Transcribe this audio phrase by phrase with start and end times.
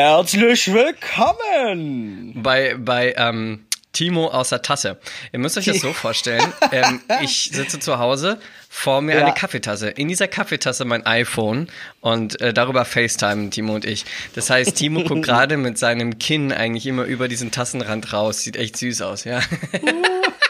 [0.00, 2.34] Herzlich willkommen!
[2.42, 3.64] Bei, bei ähm,
[3.94, 4.98] Timo aus der Tasse.
[5.32, 6.52] Ihr müsst euch das so vorstellen.
[6.70, 8.38] ähm, ich sitze zu Hause,
[8.68, 9.24] vor mir Ja.
[9.24, 9.88] eine Kaffeetasse.
[9.88, 11.68] In dieser Kaffeetasse mein iPhone
[12.02, 14.04] und äh, darüber FaceTime Timo und ich.
[14.34, 18.42] Das heißt, Timo guckt gerade mit seinem Kinn eigentlich immer über diesen Tassenrand raus.
[18.42, 19.40] Sieht echt süß aus, ja.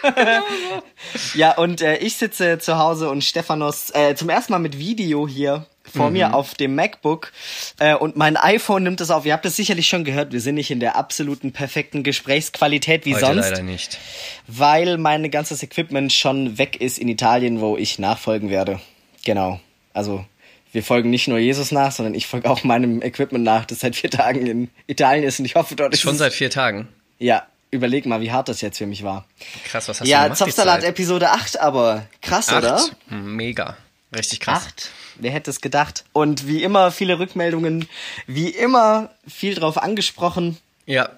[1.35, 5.29] Ja, und äh, ich sitze zu Hause und Stephanos äh, zum ersten Mal mit Video
[5.29, 7.33] hier vor mir auf dem MacBook
[7.79, 9.25] äh, und mein iPhone nimmt es auf.
[9.25, 13.15] Ihr habt es sicherlich schon gehört, wir sind nicht in der absoluten perfekten Gesprächsqualität wie
[13.15, 13.99] Heute sonst, leider nicht.
[14.47, 18.81] weil mein ganzes Equipment schon weg ist in Italien, wo ich nachfolgen werde.
[19.25, 19.61] Genau.
[19.93, 20.25] Also
[20.73, 23.97] wir folgen nicht nur Jesus nach, sondern ich folge auch meinem Equipment nach, das seit
[23.97, 26.89] vier Tagen in Italien ist und ich hoffe, dort ist Schon seit vier Tagen.
[27.19, 29.27] Ja, überleg mal, wie hart das jetzt für mich war.
[29.65, 30.41] Krass, was hast Ja, du gemacht?
[30.41, 30.91] die Zopfsalat Zeit?
[30.91, 32.77] Episode 8, aber krass, oder?
[32.77, 32.97] Acht.
[33.11, 33.77] Mega.
[34.15, 34.65] Richtig krass.
[34.67, 34.91] Acht.
[35.17, 36.05] Wer hätte es gedacht?
[36.13, 37.89] Und wie immer viele Rückmeldungen,
[38.27, 40.59] wie immer viel drauf angesprochen.
[40.87, 41.11] Ja.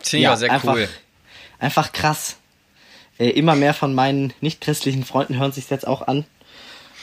[0.00, 0.88] Finde ich auch sehr einfach, cool.
[1.58, 2.36] Einfach krass.
[3.18, 6.24] Äh, immer mehr von meinen nicht-christlichen Freunden hören sich jetzt auch an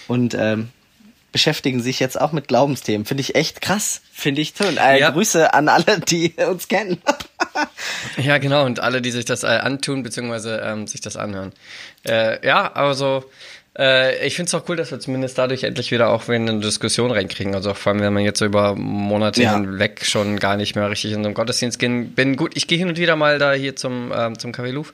[0.08, 0.70] und ähm,
[1.32, 3.06] beschäftigen sich jetzt auch mit Glaubensthemen.
[3.06, 4.02] Finde ich echt krass.
[4.12, 4.78] Finde ich toll.
[4.80, 5.10] Äh, Ja.
[5.12, 7.02] Grüße an alle, die uns kennen.
[8.18, 11.52] Ja, genau, und alle, die sich das äh, antun, beziehungsweise ähm, sich das anhören.
[12.08, 13.24] Äh, ja, also
[13.78, 16.60] äh, ich finde es auch cool, dass wir zumindest dadurch endlich wieder auch in eine
[16.60, 17.56] Diskussion reinkriegen.
[17.56, 19.54] Also vor allem, wenn man jetzt so über Monate Ja.
[19.56, 22.14] hinweg schon gar nicht mehr richtig in so einem Gottesdienst gehen.
[22.14, 24.94] Bin gut, ich gehe hin und wieder mal da hier zum, ähm, zum Café Louvre.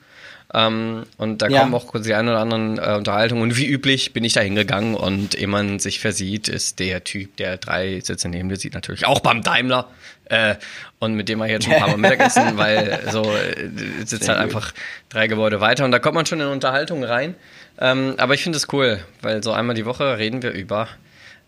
[0.54, 1.60] Ähm, und da Ja.
[1.60, 3.42] kommen auch die ein oder anderen äh, Unterhaltungen.
[3.42, 7.36] Und wie üblich bin ich da hingegangen und ehe man sich versieht, ist der Typ,
[7.36, 9.88] der drei Sitze neben dir sieht, natürlich auch beim Daimler.
[10.26, 10.54] Äh,
[10.98, 13.70] und mit dem war ich jetzt schon ein paar Mal Mittagessen, weil so äh,
[14.04, 14.72] sitzt halt einfach
[15.08, 17.34] drei Gebäude weiter und da kommt man schon in Unterhaltung rein.
[17.78, 20.88] Ähm, aber ich finde es cool, weil so einmal die Woche reden wir über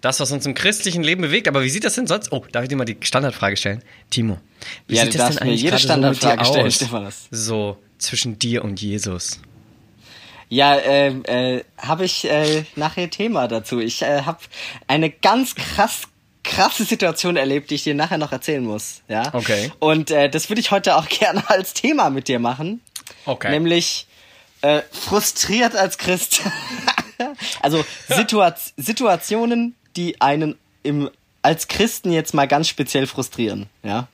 [0.00, 1.48] das, was uns im christlichen Leben bewegt.
[1.48, 2.30] Aber wie sieht das denn sonst?
[2.32, 3.82] Oh, darf ich dir mal die Standardfrage stellen?
[4.10, 4.38] Timo,
[4.86, 7.10] wie Ja, sieht das denn mir eigentlich jede gerade so mit dir Standardfrage stellen.
[7.30, 9.40] So zwischen dir und Jesus.
[10.48, 13.80] Ja, ähm, äh, habe ich äh, nachher Thema dazu.
[13.80, 14.38] Ich äh, habe
[14.86, 16.02] eine ganz krass
[16.44, 19.02] krasse Situation erlebt, die ich dir nachher noch erzählen muss.
[19.08, 19.34] Ja.
[19.34, 19.70] Okay.
[19.80, 22.80] Und äh, das würde ich heute auch gerne als Thema mit dir machen.
[23.26, 23.50] Okay.
[23.50, 24.06] Nämlich
[24.62, 26.40] äh, frustriert als Christ.
[27.62, 31.10] also Situa Situationen, die einen im
[31.42, 33.66] als Christen jetzt mal ganz speziell frustrieren.
[33.82, 34.08] Ja.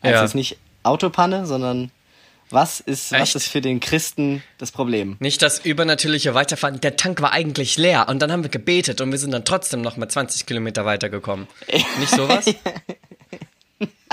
[0.00, 0.22] Also Ja.
[0.22, 1.90] jetzt nicht Autopanne, sondern
[2.54, 5.16] was ist was ist für den Christen das Problem?
[5.18, 6.80] Nicht das übernatürliche Weiterfahren.
[6.80, 9.82] Der Tank war eigentlich leer und dann haben wir gebetet und wir sind dann trotzdem
[9.82, 11.46] noch mal 20 Kilometer weitergekommen.
[11.98, 12.46] Nicht sowas?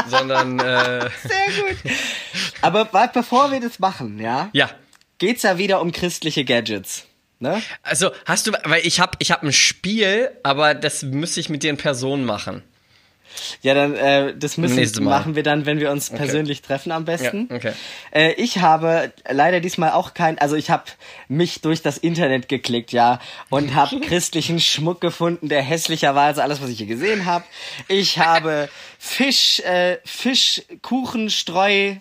[0.07, 1.94] Sondern, äh, Sehr gut.
[2.62, 4.69] Aber bevor wir das machen, ja, ja.
[5.19, 7.06] geht's ja wieder um christliche Gadgets.
[7.40, 7.62] Ne?
[7.81, 11.63] Also, hast du, weil ich hab, ich hab ein Spiel, aber das müsste ich mit
[11.63, 12.63] dir in Person machen.
[13.61, 17.47] Ja, dann äh, das müssen machen wir dann, wenn wir uns persönlich treffen am besten.
[17.49, 17.73] Ja, okay.
[18.11, 20.83] Äh, ich habe leider diesmal auch kein, also ich habe
[21.27, 23.19] mich durch das Internet geklickt, ja,
[23.49, 27.45] und habe christlichen Schmuck gefunden, der hässlicher war als alles, was ich hier gesehen habe.
[27.87, 28.69] Ich habe
[28.99, 31.95] Fisch, äh, Fischkuchenstreu.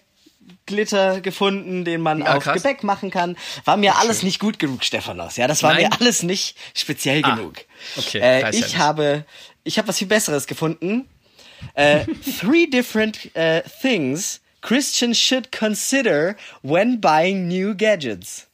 [0.67, 2.63] Glitter gefunden, den man Ja, auf krass.
[2.63, 3.37] Gebäck machen kann.
[3.65, 5.37] War mir alles nicht gut genug, Stephanos.
[5.37, 5.89] Ja, das war Nein?
[5.91, 7.55] mir alles nicht speziell Ah, genug.
[7.97, 8.79] okay, Äh, ja ich nicht.
[8.79, 9.25] habe,
[9.65, 11.09] ich habe was viel Besseres gefunden.
[11.75, 12.05] Äh,
[12.41, 18.47] three different äh, things Christians should consider when buying new gadgets.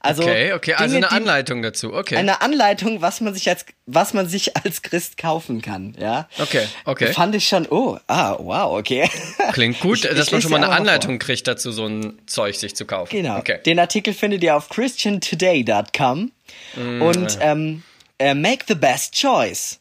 [0.00, 1.92] Also Okay, okay, also Dinge, eine Anleitung dazu.
[1.92, 2.14] Okay.
[2.16, 6.28] Eine Anleitung, was man sich als was man sich als Christ kaufen kann, ja.
[6.38, 7.12] Okay, okay.
[7.12, 7.66] Fand ich schon.
[7.68, 9.08] Oh, ah, wow, okay.
[9.52, 12.20] Klingt gut, Ich- ich dass man lese schon mal eine Anleitung kriegt dazu, so ein
[12.26, 13.10] Zeug sich zu kaufen.
[13.10, 13.38] Genau.
[13.38, 13.58] Okay.
[13.66, 16.30] Den Artikel findet ihr auf christiantoday.com
[16.76, 17.82] Mm, und ähm,
[18.18, 19.80] äh, make the best choice.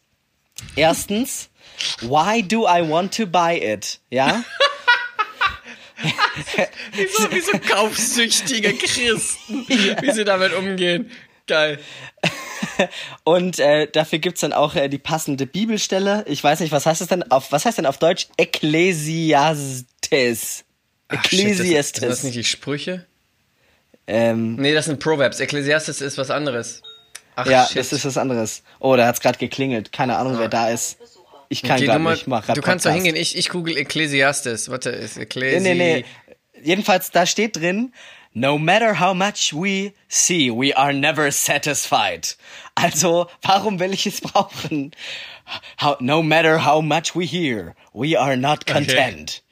[0.75, 1.49] Erstens,
[2.01, 3.99] why do I want to buy it?
[4.09, 4.43] Ja.
[6.91, 11.09] Wie so, wie so kaufsüchtige Christen, wie sie damit umgehen.
[11.47, 11.79] Geil.
[13.23, 16.25] Und äh, dafür gibt's dann auch äh, die passende Bibelstelle.
[16.27, 19.85] Ich weiß nicht, was heißt das denn auf was heißt denn auf Deutsch Ekklesiastes?
[21.07, 23.05] Ach, shit, das, sind das nicht die Sprüche?
[24.07, 25.39] ähm, Nee, das sind Proverbs.
[25.39, 26.81] Ecclesiastes ist was anderes.
[27.35, 27.77] Ach, ja, shit.
[27.77, 28.63] das ist was anderes.
[28.79, 29.91] Oh, da hat's gerade geklingelt.
[29.91, 30.97] Keine Ahnung, wer da ist.
[31.49, 32.27] Ich kann Okay, mal, nicht.
[32.27, 33.03] Mach grad du kannst Podcast.
[33.03, 33.15] hingehen.
[33.21, 34.69] Ich, ich google Ecclesiastes.
[34.69, 35.59] Warte, ist Ecclesi...
[35.61, 36.05] Nee, nee, nee.
[36.63, 37.93] Jedenfalls, da steht drin,
[38.33, 42.35] no matter how much we see, we are never satisfied.
[42.75, 44.91] Also, warum will ich es brauchen?
[45.79, 49.43] How, no matter how much we hear, we are not content.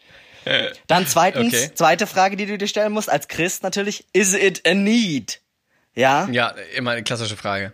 [0.88, 1.72] Dann zweitens, Okay.
[1.74, 5.40] zweite Frage, die du dir stellen musst, als Christ natürlich, is it a need?
[5.96, 7.74] Ja, Ja, immer eine klassische Frage.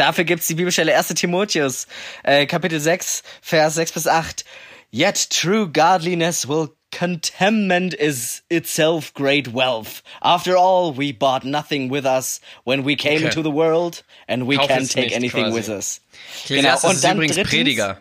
[0.00, 1.08] Dafür gibt's die Bibelstelle 1.
[1.14, 1.86] Timotheus,
[2.22, 4.44] äh, Kapitel 6, Vers 6 bis 8.
[4.92, 10.02] Yet true godliness will contemnment is itself great wealth.
[10.22, 13.26] After all, we bought nothing with us when we came Okay.
[13.26, 15.54] into the world, and we Kauf can't take anything quasi.
[15.54, 16.00] with us.
[16.44, 18.00] Ecclesiastes ist übrigens drittens- Prediger.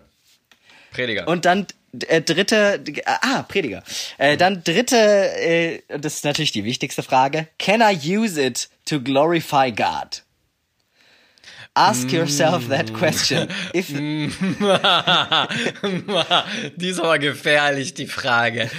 [0.91, 1.27] Prediger.
[1.27, 1.67] Und dann
[2.07, 3.83] äh, dritte, ah, Prediger.
[4.17, 7.47] Äh, dann dritte, äh, das ist natürlich die wichtigste Frage.
[7.59, 10.23] Can I use it to glorify God?
[11.77, 13.47] Ask yourself that question.
[13.75, 13.89] If,
[16.75, 18.69] die ist aber gefährlich, die Frage.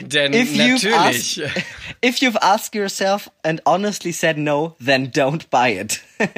[0.00, 1.42] Denn if you've, natürlich.
[1.44, 1.64] asked,
[2.04, 6.00] if you've asked yourself and honestly said no, then don't buy it.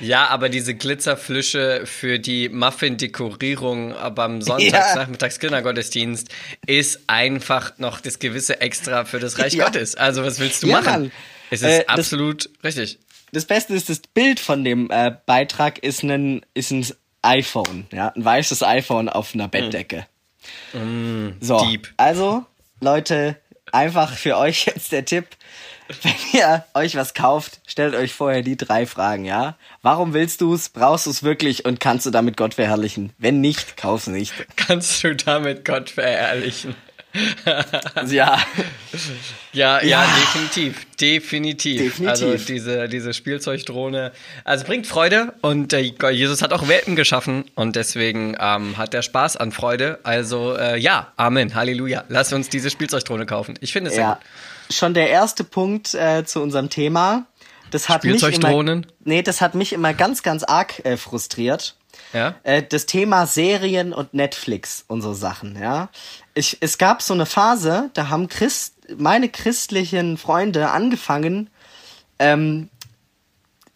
[0.00, 4.44] Ja, aber diese Glitzerflüsche für die Muffin-Dekorierung beim Ja.
[4.46, 6.28] Sonntagsnachmittags Kindergottesdienst
[6.66, 9.64] ist einfach noch das gewisse Extra für das Reich Ja.
[9.66, 9.94] Gottes.
[9.96, 11.02] Also was willst du Ja, machen?
[11.02, 11.12] Mann.
[11.50, 12.98] Es ist Äh, absolut richtig.
[13.32, 16.86] Das Beste ist, das Bild von dem äh, Beitrag ist ein, ist ein
[17.22, 20.06] iPhone, ja, ein weißes iPhone auf einer Bettdecke.
[21.40, 21.92] so, deep.
[21.96, 22.44] also
[22.80, 23.36] Leute,
[23.72, 25.26] einfach für euch jetzt der Tipp,
[26.02, 29.56] wenn ihr euch was kauft, stellt euch vorher die drei Fragen, ja?
[29.82, 30.68] Warum willst du es?
[30.68, 33.12] Brauchst du es wirklich und kannst du damit Gott verherrlichen?
[33.18, 34.32] Wenn nicht, kauf's nicht.
[34.56, 36.74] Kannst du damit Gott verherrlichen?
[37.94, 38.38] Also, ja,
[39.52, 40.06] Ja, ja, Ja.
[40.18, 41.78] definitiv, definitiv.
[41.78, 42.08] Definitiv.
[42.08, 44.12] Also diese, diese Spielzeugdrohne,
[44.44, 49.02] also bringt Freude und äh, Jesus hat auch Welten geschaffen und deswegen ähm, hat er
[49.02, 49.98] Spaß an Freude.
[50.04, 52.04] Also äh, ja, Amen, Halleluja.
[52.08, 53.54] Lass uns diese Spielzeugdrohne kaufen.
[53.60, 54.14] Ich finde es sehr ja.
[54.14, 54.74] gut.
[54.74, 57.26] Schon der erste Punkt äh, zu unserem Thema.
[57.70, 58.86] Das hat mich immer, Spielzeugdrohnen?
[59.04, 61.74] nee, das hat mich immer ganz, ganz arg äh, frustriert.
[62.12, 62.36] Ja?
[62.42, 65.88] Äh, das Thema Serien und Netflix und so Sachen, ja.
[66.34, 71.50] Ich, es gab so eine Phase, da haben Christ, meine christlichen Freunde angefangen,
[72.18, 72.68] ähm,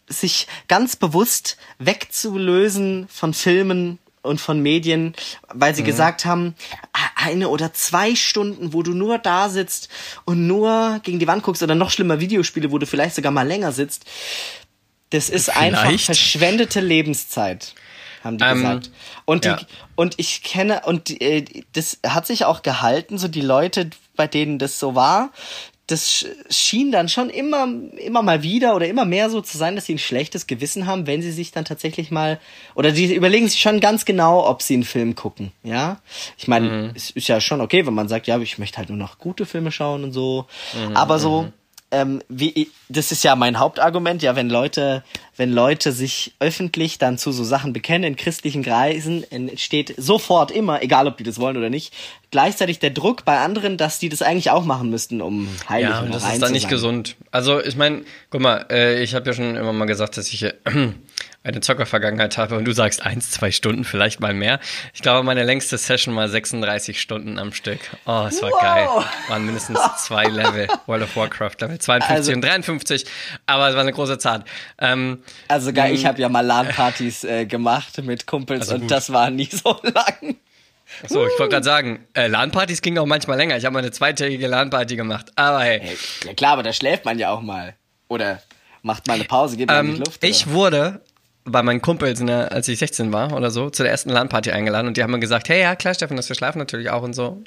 [0.07, 5.13] sich ganz bewusst wegzulösen von Filmen und von Medien,
[5.53, 6.55] weil sie gesagt haben,
[6.93, 9.89] "Ah, eine oder zwei Stunden, wo du nur da sitzt
[10.25, 13.47] und nur gegen die Wand guckst oder noch schlimmer Videospiele, wo du vielleicht sogar mal
[13.47, 14.05] länger sitzt,
[15.11, 16.05] das ist einfach Vielleicht.
[16.05, 17.73] verschwendete Lebenszeit,
[18.23, 18.91] haben die Ähm, gesagt.
[19.25, 19.59] Und die, ja.
[19.95, 21.43] und ich kenne und äh,
[21.73, 25.31] das hat sich auch gehalten, so die Leute, bei denen das so war,
[25.89, 27.65] das sch- schien dann schon immer
[27.97, 31.07] immer mal wieder oder immer mehr so zu sein, dass sie ein schlechtes Gewissen haben,
[31.07, 32.41] wenn sie sich dann tatsächlich mal
[32.75, 36.01] oder die überlegen sich schon ganz genau, ob sie einen Film gucken, ja?
[36.37, 38.97] Ich meine, es ist ja schon okay, wenn man sagt, ja, ich möchte halt nur
[38.97, 40.45] noch gute Filme schauen und so,
[40.93, 41.53] aber so
[41.91, 45.03] ähm, wie, das ist ja mein Hauptargument, ja, wenn Leute,
[45.37, 50.81] wenn Leute sich öffentlich dann zu so Sachen bekennen in christlichen Kreisen, entsteht sofort immer,
[50.83, 51.93] egal ob die das wollen oder nicht,
[52.29, 56.01] gleichzeitig der Druck bei anderen, dass die das eigentlich auch machen müssten, um heilig Ja,
[56.01, 56.71] und das rein ist dann nicht sein.
[56.71, 57.15] gesund.
[57.31, 60.43] Also ich meine, guck mal, äh, ich habe ja schon immer mal gesagt, dass ich
[60.43, 60.53] äh,
[61.47, 64.59] eine Zockervergangenheit habe und du sagst eins, zwei Stunden, vielleicht mal mehr.
[64.93, 67.79] Ich glaube, meine längste Session war 36 Stunden am Stück.
[68.05, 68.61] Oh, es war Wow.
[68.61, 68.87] geil.
[69.29, 70.67] Waren mindestens zwei Level.
[70.85, 73.05] World of Warcraft, Level 52 Also- und 53.
[73.45, 74.43] Aber es war eine große Zahl.
[74.79, 78.91] Ähm, Also sogar ich habe ja mal LAN-Partys äh, gemacht mit Kumpels Also und gut.
[78.91, 80.35] das war nie so lang.
[81.07, 83.55] so, ich wollte gerade sagen, äh, LAN-Partys gingen auch manchmal länger.
[83.57, 85.31] Ich habe mal eine zweitägige LAN-Party gemacht.
[85.35, 85.79] Aber hey.
[85.81, 87.73] Hey, ja klar, aber da schläft man ja auch mal.
[88.09, 88.41] Oder
[88.83, 90.23] macht mal eine Pause, geht mal in Ähm, die Luft.
[90.23, 90.53] ich oder?
[90.55, 91.01] wurde
[91.47, 94.87] bei meinen Kumpels, der, als ich 16 war oder so, zu der ersten LAN-Party eingeladen
[94.87, 97.13] und die haben mir gesagt, hey, ja, klar, Stefan, das wir schlafen natürlich auch und
[97.13, 97.41] so.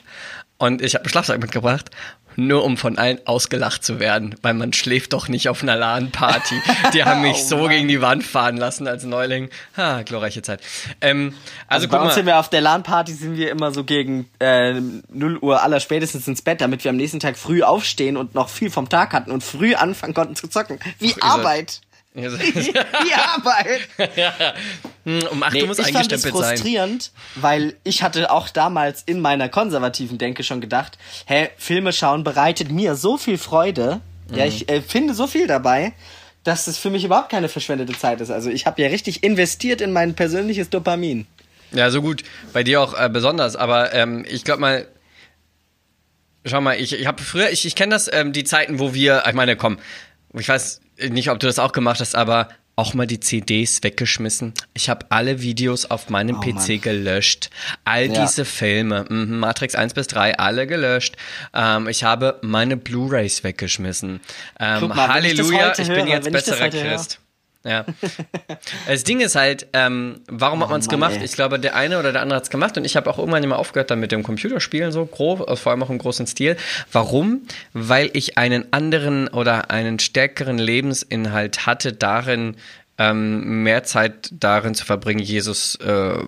[0.59, 1.91] Und ich habe einen Schlafsack mitgebracht,
[2.37, 6.55] nur um von allen ausgelacht zu werden, weil man schläft doch nicht auf einer LAN-Party.
[6.95, 7.71] Die haben mich Oh so Mann.
[7.71, 9.49] gegen die Wand fahren lassen als Neuling.
[9.77, 10.61] Ha, glorreiche Zeit.
[11.01, 11.35] Ähm,
[11.67, 13.85] also, Also bei guck uns sind mal, wir auf der LAN-Party sind wir immer so
[13.85, 14.75] gegen äh,
[15.09, 18.49] 0 Uhr aller spätestens ins Bett, damit wir am nächsten Tag früh aufstehen und noch
[18.49, 20.79] viel vom Tag hatten und früh anfangen konnten zu zocken.
[20.99, 21.81] Wie seid- Arbeit.
[22.15, 23.81] Seid- Wie Arbeit.
[25.05, 26.57] Hm, um 8 Nee, Uhr muss ich fand es eingestempelt sein.
[26.57, 32.25] frustrierend, weil ich hatte auch damals in meiner konservativen Denke schon gedacht, hä, Filme schauen
[32.25, 34.01] bereitet mir so viel Freude.
[34.35, 34.75] Ja, ich Mhm.
[34.75, 35.93] äh, finde so viel dabei,
[36.45, 38.31] dass es für mich überhaupt keine verschwendete Zeit ist.
[38.31, 41.27] Also ich habe ja richtig investiert in mein persönliches Dopamin.
[41.73, 42.25] Ja, so gut.
[42.53, 43.55] Bei dir auch äh, besonders.
[43.57, 44.89] Aber ähm, ich glaube mal,
[46.45, 49.23] schau mal, ich, ich habe früher, ich, ich kenne das, ähm, die Zeiten, wo wir,
[49.29, 49.79] ich meine, komm,
[50.35, 54.55] ich weiß nicht, ob du das auch gemacht hast, aber auch mal die CDs weggeschmissen.
[54.73, 56.81] Ich habe alle Videos auf meinem Oh, PC Mann.
[56.81, 57.51] gelöscht.
[57.85, 58.23] All Ja.
[58.23, 61.17] diese Filme, mhm, Matrix 1 bis 3, alle gelöscht.
[61.53, 64.21] Ähm, ich habe meine Blu-Rays weggeschmissen.
[64.59, 67.01] Ähm, mal, ich Halleluja, ich bin höre, jetzt ich das besserer heute höre.
[67.65, 67.85] Ja.
[68.89, 71.17] Das Ding ist halt, ähm, warum hat Oh man es gemacht?
[71.19, 71.25] ey.
[71.25, 73.47] Ich glaube, der eine oder der andere hat es gemacht und ich habe auch irgendwann
[73.49, 76.57] mal aufgehört dann mit dem Computerspielen so grob, äh, vor allem auch im großen Stil.
[76.91, 77.43] Warum?
[77.75, 82.57] Weil ich einen anderen oder einen stärkeren Lebensinhalt hatte darin,
[82.97, 86.19] ähm, mehr Zeit darin zu verbringen, Jesus äh,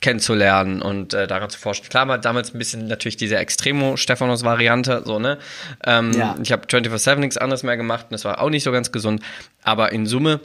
[0.00, 1.86] kennenzulernen und äh, daran zu forschen.
[1.90, 5.36] Klar war damals ein bisschen natürlich diese Extremo-Stephanos-Variante, so, ne?
[5.84, 6.34] Ähm, ja.
[6.42, 9.20] Ich habe 24-7 nichts anderes mehr gemacht und das war auch nicht so ganz gesund.
[9.62, 10.40] Aber in Summe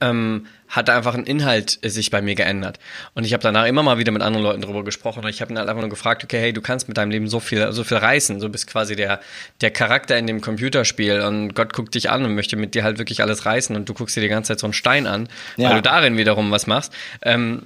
[0.00, 2.78] ähm, hat einfach ein Inhalt sich bei mir geändert.
[3.14, 5.52] Und ich habe danach immer mal wieder mit anderen Leuten drüber gesprochen und ich habe
[5.52, 7.84] ihn halt einfach nur gefragt, okay, hey, du kannst mit deinem Leben so viel, so
[7.84, 8.40] viel reißen.
[8.40, 9.20] Du bist quasi der,
[9.60, 12.98] der Charakter in dem Computerspiel und Gott guckt dich an und möchte mit dir halt
[12.98, 15.70] wirklich alles reißen und du guckst dir die ganze Zeit so einen Stein an, ja.
[15.70, 16.92] weil du darin wiederum was machst.
[17.22, 17.62] Ähm,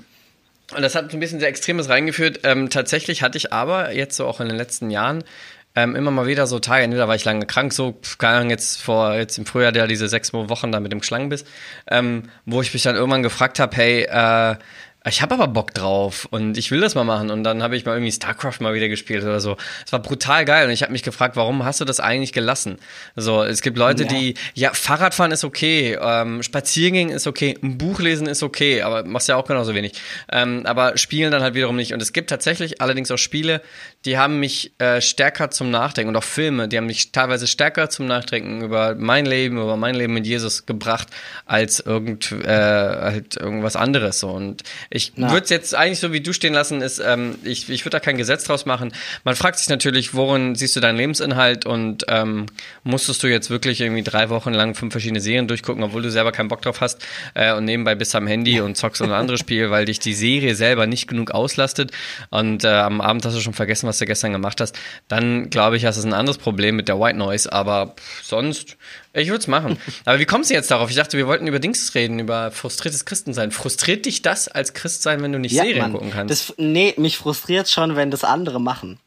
[0.75, 2.40] und das hat ein bisschen sehr Extremes reingeführt.
[2.45, 5.25] Ähm, tatsächlich hatte ich aber jetzt so auch in den letzten Jahren
[5.74, 8.82] ähm, immer mal wieder so Tage, entweder war ich lange krank, so, keine Ahnung, jetzt
[8.82, 11.44] vor, jetzt im Frühjahr, der diese sechs Wochen da mit dem Schlangenbiss,
[11.90, 14.56] ähm, wo ich mich dann irgendwann gefragt habe, hey, äh,
[15.04, 17.30] ich habe aber Bock drauf und ich will das mal machen.
[17.30, 19.56] Und dann habe ich mal irgendwie StarCraft mal wieder gespielt oder so.
[19.84, 22.76] Es war brutal geil und ich habe mich gefragt, warum hast du das eigentlich gelassen?
[23.16, 24.08] So, es gibt Leute, ja.
[24.08, 29.04] die, ja, Fahrradfahren ist okay, ähm, Spaziergehen ist okay, ein Buch lesen ist okay, aber
[29.04, 29.94] machst ja auch genauso wenig.
[30.30, 31.92] Ähm, aber spielen dann halt wiederum nicht.
[31.92, 33.60] Und es gibt tatsächlich allerdings auch Spiele,
[34.04, 37.88] die haben mich äh, stärker zum Nachdenken und auch Filme, die haben mich teilweise stärker
[37.88, 41.09] zum Nachdenken über mein Leben, über mein Leben mit Jesus gebracht,
[41.47, 44.18] als irgend, äh, halt irgendwas anderes.
[44.18, 44.30] So.
[44.30, 47.85] Und ich würde es jetzt eigentlich so wie du stehen lassen, ist, ähm, ich, ich
[47.85, 48.92] würde da kein Gesetz draus machen.
[49.25, 52.47] Man fragt sich natürlich, worin siehst du deinen Lebensinhalt und ähm,
[52.82, 56.32] musstest du jetzt wirklich irgendwie drei Wochen lang fünf verschiedene Serien durchgucken, obwohl du selber
[56.32, 59.71] keinen Bock drauf hast äh, und nebenbei bist am Handy und zockst ein anderes Spiel,
[59.71, 61.92] weil dich die Serie selber nicht genug auslastet
[62.30, 65.76] und äh, am Abend hast du schon vergessen, was du gestern gemacht hast, dann glaube
[65.76, 68.76] ich, hast du ein anderes Problem mit der White Noise, aber sonst
[69.14, 69.78] ich würde es machen.
[70.06, 70.88] Aber wie kommst du jetzt darauf?
[70.88, 73.50] Ich dachte, wir wollten über Dings reden, über frustriertes Christensein.
[73.50, 76.30] Frustriert dich das als Christsein, wenn du nicht ja, Serien Mann, gucken kannst?
[76.30, 78.99] Das, nee, mich frustriert schon, wenn das andere machen.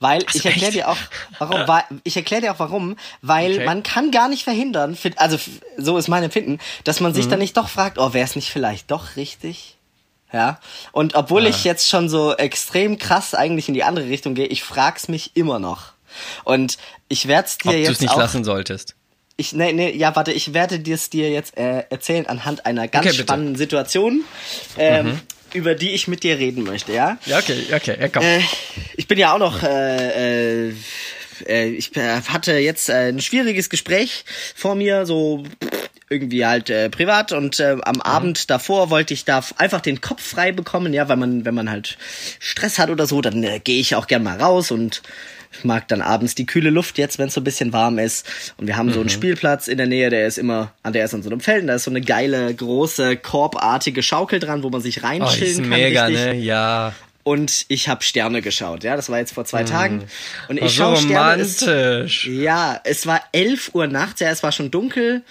[0.00, 0.96] Weil Ach, ich erkläre dir auch,
[1.38, 3.64] warum, weil, ich erkläre dir auch warum, weil okay.
[3.64, 5.38] man kann gar nicht verhindern, also
[5.76, 7.30] so ist mein Empfinden, dass man sich mhm.
[7.30, 9.76] dann nicht doch fragt, oh, wäre es nicht vielleicht doch richtig?
[10.32, 10.58] Ja.
[10.92, 11.48] Und obwohl ah.
[11.48, 15.32] ich jetzt schon so extrem krass eigentlich in die andere Richtung gehe, ich frag's mich
[15.34, 15.92] immer noch.
[16.44, 17.82] Und ich werde es dir Ob jetzt.
[17.82, 18.94] Ob du es nicht lassen solltest.
[19.36, 23.06] Ich, nee, nee, ja, warte, ich werde es dir jetzt äh, erzählen anhand einer ganz
[23.06, 24.24] okay, spannenden Situation,
[24.76, 25.20] ähm, mhm.
[25.54, 27.16] über die ich mit dir reden möchte, ja?
[27.24, 28.22] Ja, okay, okay, ja, komm.
[28.22, 28.40] Äh,
[28.96, 30.74] ich bin ja auch noch, äh, äh,
[31.48, 35.44] äh ich äh, hatte jetzt ein schwieriges Gespräch vor mir, so
[36.12, 38.02] irgendwie halt äh, privat und äh, am mhm.
[38.02, 41.70] Abend davor wollte ich da einfach den Kopf frei bekommen, ja, weil man, wenn man
[41.70, 41.96] halt
[42.38, 45.02] Stress hat oder so, dann äh, gehe ich auch gern mal raus und
[45.62, 48.26] mag dann abends die kühle Luft jetzt, wenn es so ein bisschen warm ist.
[48.56, 48.92] Und wir haben mhm.
[48.92, 49.12] so einen mhm.
[49.12, 51.74] Spielplatz in der Nähe, der ist immer, an der ist an so einem Felden, da
[51.74, 55.68] ist so eine geile, große, korbartige Schaukel dran, wo man sich reinschillen oh, kann.
[55.68, 56.26] Mega, richtig.
[56.26, 56.34] ne?
[56.36, 58.82] Ja und ich habe Sterne geschaut.
[58.82, 59.66] Ja, das war jetzt vor zwei mm.
[59.66, 60.04] Tagen.
[60.48, 61.42] Und ich schaue so Sterne.
[61.42, 61.62] Ist,
[62.26, 64.20] ja, es war elf Uhr nachts.
[64.20, 65.22] Ja, es war schon dunkel.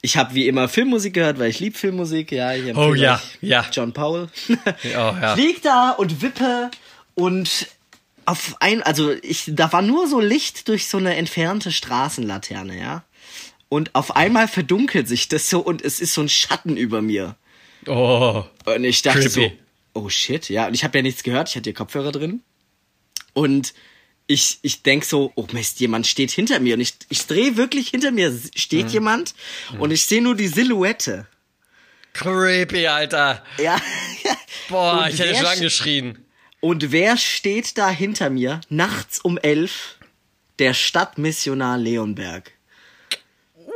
[0.00, 2.32] Ich habe wie immer Filmmusik gehört, weil ich lieb Filmmusik.
[2.32, 3.64] Ja, ich oh ja, ja.
[3.70, 4.28] John Powell.
[4.48, 4.54] oh,
[4.92, 5.34] ja.
[5.34, 6.70] Flieg da und wippe
[7.14, 7.68] und
[8.26, 13.04] auf ein, also ich, da war nur so Licht durch so eine entfernte Straßenlaterne, ja.
[13.68, 17.36] Und auf einmal verdunkelt sich das so und es ist so ein Schatten über mir.
[17.86, 18.44] Oh.
[18.64, 19.48] Und ich dachte creepy.
[19.48, 19.63] so,
[19.94, 20.66] oh shit, ja.
[20.66, 22.42] Und ich habe ja nichts gehört, ich hatte hier Kopfhörer drin.
[23.32, 23.74] Und
[24.26, 26.74] ich, ich denk so, oh Mist, jemand steht hinter mir.
[26.74, 28.92] Und ich, ich drehe wirklich hinter mir, steht mhm.
[28.92, 29.34] jemand
[29.72, 29.80] mhm.
[29.80, 31.26] und ich sehe nur die Silhouette.
[32.12, 33.44] Creepy, Alter.
[33.58, 33.80] Ja.
[34.68, 36.24] Boah, und ich hätte schon angeschrien.
[36.60, 39.98] Und wer steht da hinter mir nachts um elf?
[40.60, 42.52] Der Stadtmissionar Leonberg.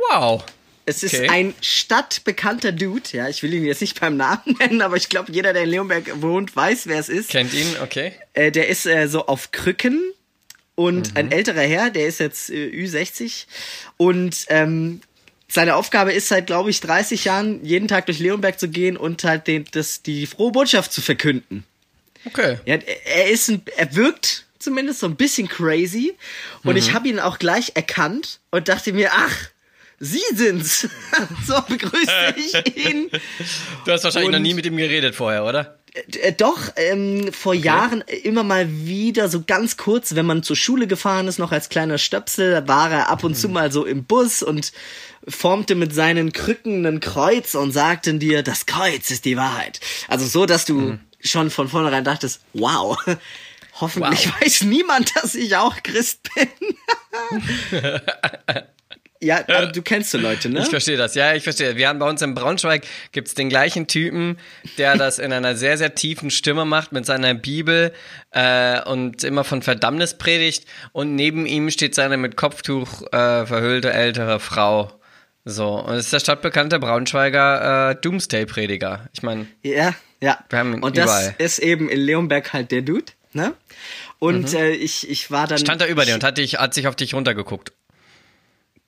[0.09, 0.43] Wow.
[0.89, 1.29] Es ist okay.
[1.29, 5.31] ein stadtbekannter Dude, ja, ich will ihn jetzt nicht beim Namen nennen, aber ich glaube,
[5.31, 7.29] jeder, der in Leonberg wohnt, weiß, wer es ist.
[7.29, 8.13] Kennt ihn, okay.
[8.33, 10.01] Äh, der ist äh, so auf Krücken
[10.75, 11.17] und mhm.
[11.17, 13.45] ein älterer Herr, der ist jetzt äh, Ü60
[13.97, 15.01] und ähm,
[15.47, 19.23] seine Aufgabe ist seit, glaube ich, 30 Jahren jeden Tag durch Leonberg zu gehen und
[19.23, 21.65] halt den, das, die frohe Botschaft zu verkünden.
[22.25, 22.57] Okay.
[22.65, 26.15] Ja, er ist ein, er wirkt zumindest so ein bisschen crazy
[26.63, 26.77] und mhm.
[26.77, 29.49] ich habe ihn auch gleich erkannt und dachte mir, ach,
[29.99, 30.87] Sie sind's.
[31.47, 33.09] so begrüße ich ihn.
[33.85, 35.79] Du hast wahrscheinlich und, noch nie mit ihm geredet vorher, oder?
[35.93, 37.65] Äh, doch, ähm, vor okay.
[37.65, 41.69] Jahren immer mal wieder, so ganz kurz, wenn man zur Schule gefahren ist, noch als
[41.69, 43.35] kleiner Stöpsel, war er ab und mhm.
[43.35, 44.71] zu mal so im Bus und
[45.27, 49.79] formte mit seinen Krücken ein Kreuz und sagte dir, das Kreuz ist die Wahrheit.
[50.07, 52.97] Also so, dass du mhm schon von vornherein dachtest, wow,
[53.79, 54.41] hoffentlich wow.
[54.41, 56.47] weiß niemand, dass ich auch Christ bin.
[59.21, 60.61] Ja, aber du kennst so Leute, ne?
[60.61, 61.75] Ich verstehe das, ja, ich verstehe.
[61.75, 64.37] Wir haben bei uns in Braunschweig gibt's den gleichen Typen,
[64.77, 67.91] der das in einer sehr, sehr tiefen Stimme macht mit seiner Bibel
[68.31, 73.91] äh, und immer von Verdammnis predigt und neben ihm steht seine mit Kopftuch äh, verhüllte
[73.91, 74.89] ältere Frau
[75.43, 79.09] So, und es ist der stadtbekannte Braunschweiger äh, Doomsday-Prediger.
[79.11, 79.47] Ich meine.
[79.63, 80.37] Ja, ja.
[80.49, 81.35] Wir haben ihn und überall.
[81.37, 83.53] das ist eben in Leonberg halt der Dude, ne?
[84.19, 84.57] Und Mhm.
[84.59, 85.57] äh, ich, ich war dann.
[85.57, 87.73] Stand da über dir und hat, dich, hat sich auf dich runtergeguckt.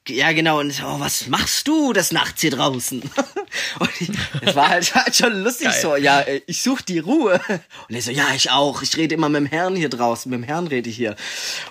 [0.08, 0.60] Ja, genau.
[0.60, 3.02] Und so, oh, was machst du des Nachts hier draußen?
[3.80, 4.10] Und ich,
[4.42, 5.80] es war halt, halt schon lustig Geil.
[5.82, 7.40] so, ja, ich suche die Ruhe.
[7.88, 8.82] Und er so, ja, ich auch.
[8.82, 10.30] Ich rede immer mit dem Herrn hier draußen.
[10.30, 11.16] Mit dem Herrn rede ich hier.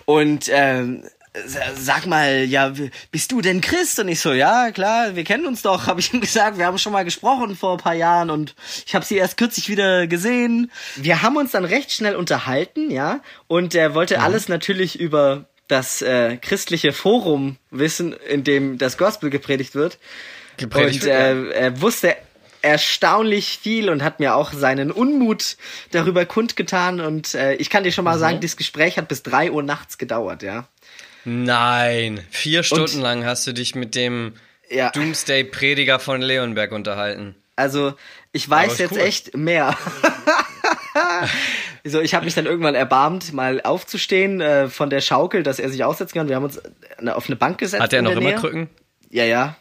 [0.04, 1.02] Und ähm,
[1.44, 2.72] sa- sag mal, ja,
[3.10, 3.98] bist du denn Christ?
[3.98, 6.56] Und ich so, ja, klar, wir kennen uns doch, habe ich ihm gesagt.
[6.56, 8.54] Wir haben schon mal gesprochen vor ein paar Jahren und
[8.86, 10.70] ich habe sie erst kürzlich wieder gesehen.
[10.94, 16.02] Wir haben uns dann recht schnell unterhalten, ja, und er wollte alles natürlich über das
[16.02, 19.98] äh, christliche Forum wissen, in dem das Gospel gepredigt wird.
[20.56, 22.16] Gepredigt und äh, er wusste
[22.62, 25.56] erstaunlich viel und hat mir auch seinen Unmut
[25.92, 27.00] darüber kundgetan.
[27.00, 28.20] Und äh, ich kann dir schon mal Mhm.
[28.20, 30.66] sagen, dieses Gespräch hat bis drei Uhr nachts gedauert, ja.
[31.24, 34.34] Nein, vier Stunden lang hast du dich mit dem
[34.68, 34.90] Ja.
[34.90, 37.34] Doomsday-Prediger von Leonberg unterhalten.
[37.56, 37.94] Also
[38.32, 38.98] ich weiß jetzt cool.
[39.00, 39.76] echt mehr.
[41.84, 45.68] so, ich habe mich dann irgendwann erbarmt, mal aufzustehen äh, von der Schaukel, dass er
[45.70, 46.28] sich aussetzen kann.
[46.28, 46.60] Wir haben uns
[47.06, 47.82] auf eine Bank gesetzt.
[47.82, 48.32] Hat er noch immer.
[48.32, 48.68] Krücken?
[49.10, 49.56] Ja, ja.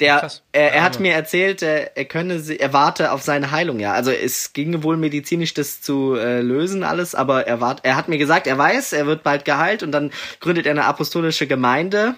[0.00, 3.78] Der, er, er Ja, hat mir erzählt, äh, er könne, er warte auf seine Heilung,
[3.78, 3.92] ja.
[3.92, 8.08] Also es ging wohl medizinisch das zu äh, lösen alles, aber er wart, er hat
[8.08, 12.16] mir gesagt, er weiß, er wird bald geheilt und dann gründet er eine apostolische Gemeinde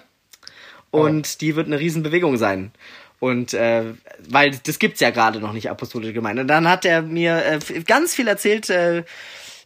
[0.89, 2.71] und die wird eine Riesenbewegung sein.
[3.19, 3.93] Und äh,
[4.27, 6.43] weil das gibt's ja gerade noch nicht apostolische Gemeinde.
[6.43, 9.03] Und dann hat er mir äh, ganz viel erzählt äh,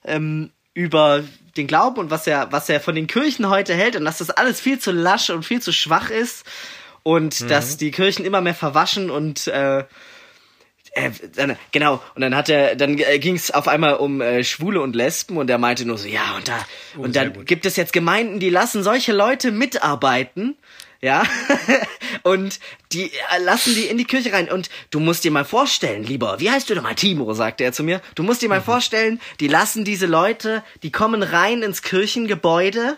[0.05, 1.23] ähm, über
[1.57, 4.29] den Glauben und was er was er von den Kirchen heute hält und dass das
[4.29, 6.45] alles viel zu lasch und viel zu schwach ist
[7.03, 9.83] und dass die Kirchen immer mehr verwaschen und äh,
[10.93, 14.43] äh, dann, genau, und dann hat er, dann äh, ging es auf einmal um äh,
[14.43, 16.65] Schwule und Lesben und er meinte nur so, ja, und da,
[16.97, 17.45] und sehr dann gut.
[17.45, 20.57] gibt es jetzt Gemeinden, die lassen solche Leute mitarbeiten,
[21.01, 21.23] ja,
[22.23, 22.59] und
[22.91, 24.49] die äh, lassen die in die Kirche rein.
[24.51, 27.73] Und du musst dir mal vorstellen, lieber, wie heißt du denn mal, Timo, sagte er
[27.73, 31.81] zu mir, du musst dir mal vorstellen, die lassen diese Leute, die kommen rein ins
[31.81, 32.97] Kirchengebäude,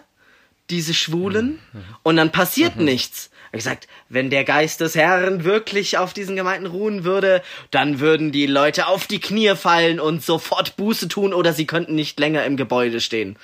[0.69, 1.59] diese Schwulen,
[2.03, 3.29] und dann passiert nichts.
[3.51, 7.99] Er hat gesagt, wenn der Geist des Herrn wirklich auf diesen Gemeinden ruhen würde, dann
[7.99, 12.19] würden die Leute auf die Knie fallen und sofort Buße tun oder sie könnten nicht
[12.19, 13.37] länger im Gebäude stehen.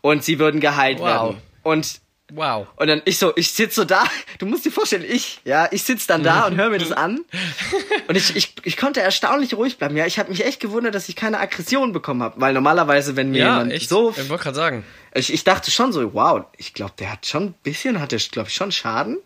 [0.00, 1.06] Und sie würden geheilt Wow.
[1.06, 1.36] werden.
[1.62, 2.00] Und
[2.32, 2.66] Wow.
[2.76, 4.02] und dann ich so, ich sitz so da,
[4.38, 7.20] du musst dir vorstellen, ich, ja, ich sitz dann da und höre mir das an.
[8.08, 9.96] Und ich, ich, ich konnte erstaunlich ruhig bleiben.
[9.96, 12.38] Ja, ich habe mich echt gewundert, dass ich keine Aggression bekommen habe.
[12.40, 13.88] Weil normalerweise, wenn mir Ja, jemand echt.
[13.88, 14.10] so.
[14.16, 14.84] Ich wollte gerade sagen.
[15.14, 18.18] Ich, ich dachte schon so, wow, ich glaube, der hat schon ein bisschen, hat der,
[18.18, 19.18] glaube ich, schon Schaden.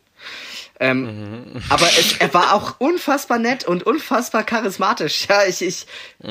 [0.81, 5.27] Ähm, Aber es, er war auch unfassbar nett und unfassbar charismatisch.
[5.29, 5.87] Ja, ich, ich,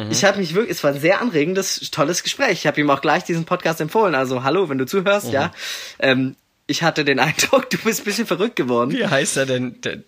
[0.09, 2.51] ich habe mich wirklich, es war ein sehr anregendes, tolles Gespräch.
[2.53, 4.15] Ich habe ihm auch gleich diesen Podcast empfohlen.
[4.15, 5.51] Also hallo, wenn du zuhörst, ja.
[5.99, 6.35] Ähm,
[6.67, 8.91] ich hatte den Eindruck, du bist ein bisschen verrückt geworden.
[8.91, 9.81] Wie heißt er denn?
[9.81, 9.99] Der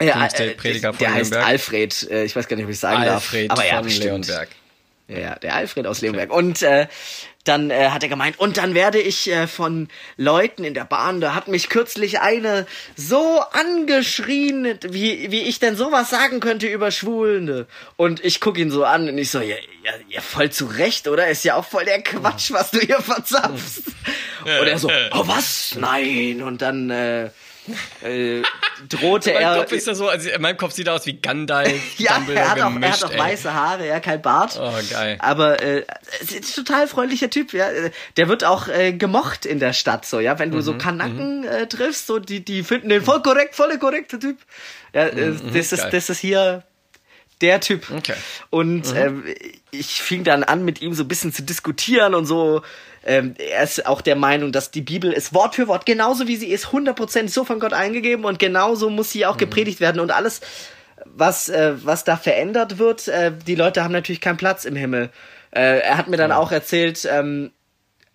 [0.00, 1.48] Ja, Doomsday-Prediger von der heißt Leonberg?
[1.48, 2.10] Alfred.
[2.10, 3.58] Äh, ich weiß gar nicht, ob ich sagen Alfred darf.
[3.58, 4.26] Aber ja, von bestimmt.
[4.26, 4.48] Leonberg.
[5.08, 6.32] Ja, ja, der Alfred aus Leonberg.
[6.32, 6.88] Und äh,
[7.44, 11.20] dann äh, hat er gemeint, und dann werde ich äh, von Leuten in der Bahn,
[11.20, 12.66] da hat mich kürzlich eine
[12.96, 17.66] so angeschrien, wie, wie ich denn sowas sagen könnte über Schwulende.
[17.96, 21.06] Und ich guck ihn so an und ich so, ja, ja, ja voll zu Recht,
[21.06, 21.28] oder?
[21.28, 23.82] Ist ja auch voll der Quatsch, was du hier verzapfst.
[24.60, 25.76] Und er so, oh was?
[25.78, 26.42] Nein.
[26.42, 27.30] Und dann äh,
[28.02, 28.42] äh,
[28.88, 29.56] drohte meinem er...
[29.58, 31.72] Kopf ist er so, also in meinem Kopf sieht er aus wie Gandalf.
[31.98, 33.18] Ja, er hat, auch, er hat auch ey.
[33.18, 34.58] weiße Haare, ja, kein Bart.
[34.60, 35.16] Oh, geil.
[35.18, 35.84] Aber äh,
[36.20, 37.70] ist total freundlicher Typ, ja.
[37.70, 40.38] Äh, Der wird auch äh, gemocht in der Stadt, so, ja.
[40.38, 43.76] Wenn du Mhm, so Kanaken äh, triffst, so, die, die finden den voll korrekt, voll
[43.78, 44.38] korrekte Typ.
[44.92, 45.90] Ja, äh, das, ist, Mhm, geil.
[45.92, 46.62] das ist hier
[47.40, 47.90] der Typ.
[47.90, 48.14] Okay.
[48.50, 49.24] Und ähm,
[49.70, 52.62] ich fing dann an, mit ihm so ein bisschen zu diskutieren und so.
[53.06, 56.34] Ähm, er ist auch der Meinung, dass die Bibel ist Wort für Wort, genauso wie
[56.34, 60.10] sie ist, 100% so von Gott eingegeben und genauso muss sie auch gepredigt werden und
[60.10, 60.40] alles,
[61.04, 65.10] was, äh, was da verändert wird, äh, die Leute haben natürlich keinen Platz im Himmel.
[65.52, 67.52] Äh, er hat mir dann auch erzählt, ähm,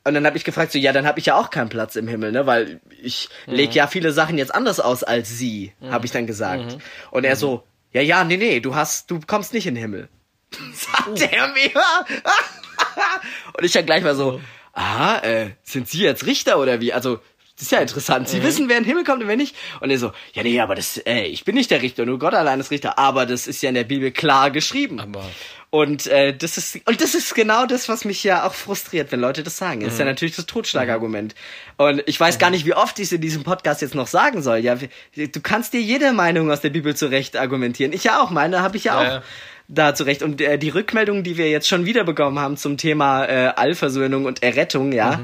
[0.04, 2.08] und dann habe ich gefragt, so, ja, dann habe ich ja auch keinen Platz im
[2.08, 2.47] Himmel, ne?
[2.47, 6.80] Weil ich leg ja viele Sachen jetzt anders aus als sie, habe ich dann gesagt.
[7.12, 10.10] Und er so, ja, ja, nee, nee, du hast, du kommst nicht in den Himmel.
[10.73, 11.69] Sagt er mir.
[13.58, 14.41] und ich dann gleich mal so,
[14.73, 16.93] ah, äh, sind Sie jetzt Richter oder wie?
[16.93, 17.19] Also,
[17.55, 18.27] das ist ja interessant.
[18.27, 19.55] Sie wissen, wer in den Himmel kommt und wer nicht.
[19.81, 22.34] Und er so, ja, nee, aber das, äh, ich bin nicht der Richter, nur Gott
[22.34, 22.97] allein ist Richter.
[22.97, 24.99] Aber das ist ja in der Bibel klar geschrieben.
[24.99, 25.23] Aber-
[25.69, 29.21] Und äh, das ist und das ist genau das, was mich ja auch frustriert, wenn
[29.21, 29.81] Leute das sagen.
[29.81, 31.34] Das ist ja natürlich das Totschlagargument.
[31.77, 34.41] Und ich weiß gar nicht, wie oft ich es in diesem Podcast jetzt noch sagen
[34.41, 34.57] soll.
[34.57, 34.75] Ja,
[35.15, 37.93] du kannst dir jede Meinung aus der Bibel zurecht argumentieren.
[37.93, 39.23] Ich ja auch, meine habe ich ja, Ja, auch ja.
[39.71, 40.21] Da zurecht.
[40.21, 44.25] Und äh, die Rückmeldungen, die wir jetzt schon wieder bekommen haben zum Thema äh, Allversöhnung
[44.25, 45.21] und Errettung, ja,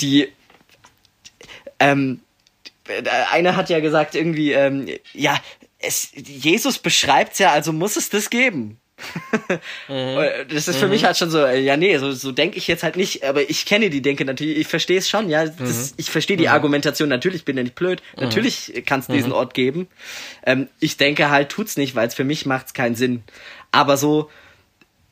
[0.00, 0.28] die
[1.78, 2.20] ähm,
[3.30, 5.38] einer hat ja gesagt irgendwie, ähm, ja,
[5.78, 8.80] es, Jesus beschreibt's ja, also muss es das geben.
[9.88, 10.16] Mhm.
[10.48, 10.92] Das ist für mhm.
[10.92, 13.48] mich halt schon so, äh, ja, nee, so, so denke ich jetzt halt nicht, aber
[13.48, 15.94] ich kenne die Denke natürlich, ich verstehe es schon, ja, das, mhm.
[15.96, 16.52] ich verstehe die mhm.
[16.52, 18.24] Argumentation, natürlich bin ich nicht blöd, mhm.
[18.24, 19.36] natürlich kann es diesen mhm.
[19.36, 19.88] Ort geben.
[20.44, 23.22] Ähm, ich denke halt, tut's nicht, weil es für mich macht's keinen Sinn.
[23.72, 24.30] Aber so,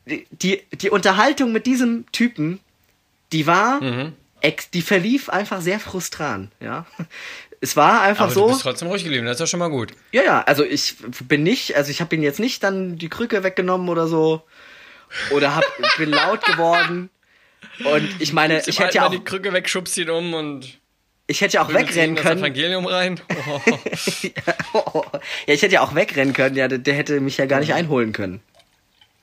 [0.06, 2.60] die, die Unterhaltung mit diesem Typen,
[3.32, 3.80] die war,
[4.72, 6.86] die verlief einfach sehr frustrant, ja
[7.60, 8.42] es war einfach Aber so.
[8.42, 9.92] Du bist trotzdem ruhig geblieben, das ist ja schon mal gut.
[10.12, 13.42] Ja, ja, also ich bin nicht, also ich habe ihn jetzt nicht dann die Krücke
[13.42, 14.42] weggenommen oder so.
[15.30, 15.64] Oder hab,
[15.98, 17.10] bin laut geworden.
[17.84, 19.10] Und ich meine, ich hätte ja auch.
[19.10, 20.78] die Krücke weg, schubst ihn um und.
[21.28, 22.40] Ich hätte ja auch wegrennen können.
[22.40, 23.20] Das Evangelium rein.
[24.72, 25.04] Oh.
[25.46, 26.54] ja, ich hätte ja auch wegrennen können.
[26.54, 28.40] Ja, der, der hätte mich ja gar nicht einholen können.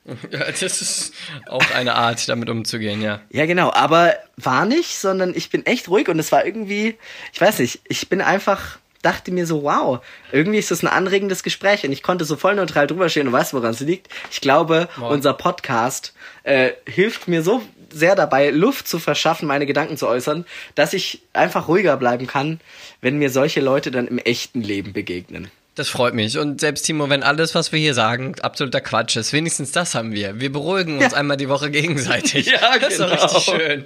[0.31, 1.13] Ja, das ist
[1.47, 3.21] auch eine Art, damit umzugehen, ja.
[3.29, 3.71] Ja, genau.
[3.71, 6.97] Aber war nicht, sondern ich bin echt ruhig und es war irgendwie,
[7.31, 11.43] ich weiß nicht, ich bin einfach, dachte mir so, wow, irgendwie ist das ein anregendes
[11.43, 14.09] Gespräch und ich konnte so voll neutral drüber stehen und weißt, woran es liegt.
[14.31, 15.11] Ich glaube, wow.
[15.11, 16.13] unser Podcast
[16.43, 21.21] äh, hilft mir so sehr dabei, Luft zu verschaffen, meine Gedanken zu äußern, dass ich
[21.31, 22.59] einfach ruhiger bleiben kann,
[23.01, 25.51] wenn mir solche Leute dann im echten Leben begegnen.
[25.75, 26.37] Das freut mich.
[26.37, 30.11] Und selbst Timo, wenn alles, was wir hier sagen, absoluter Quatsch ist, wenigstens das haben
[30.11, 30.39] wir.
[30.39, 31.17] Wir beruhigen uns ja.
[31.17, 32.45] einmal die Woche gegenseitig.
[32.51, 33.13] ja, das genau.
[33.13, 33.85] ist doch richtig schön.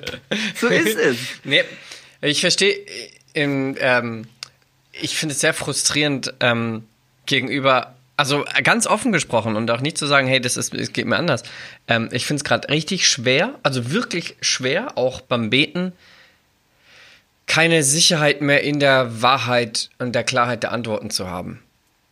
[0.56, 1.18] So ist es.
[1.46, 1.64] nee,
[2.22, 2.76] ich verstehe,
[3.34, 4.26] ähm,
[4.92, 6.84] ich finde es sehr frustrierend ähm,
[7.26, 11.06] gegenüber, also ganz offen gesprochen und auch nicht zu sagen, hey, das ist, es geht
[11.06, 11.44] mir anders.
[11.88, 15.94] Ähm, ich finde es gerade richtig schwer, also wirklich schwer, auch beim Beten,
[17.46, 21.64] keine Sicherheit mehr in der Wahrheit und der Klarheit der Antworten zu haben.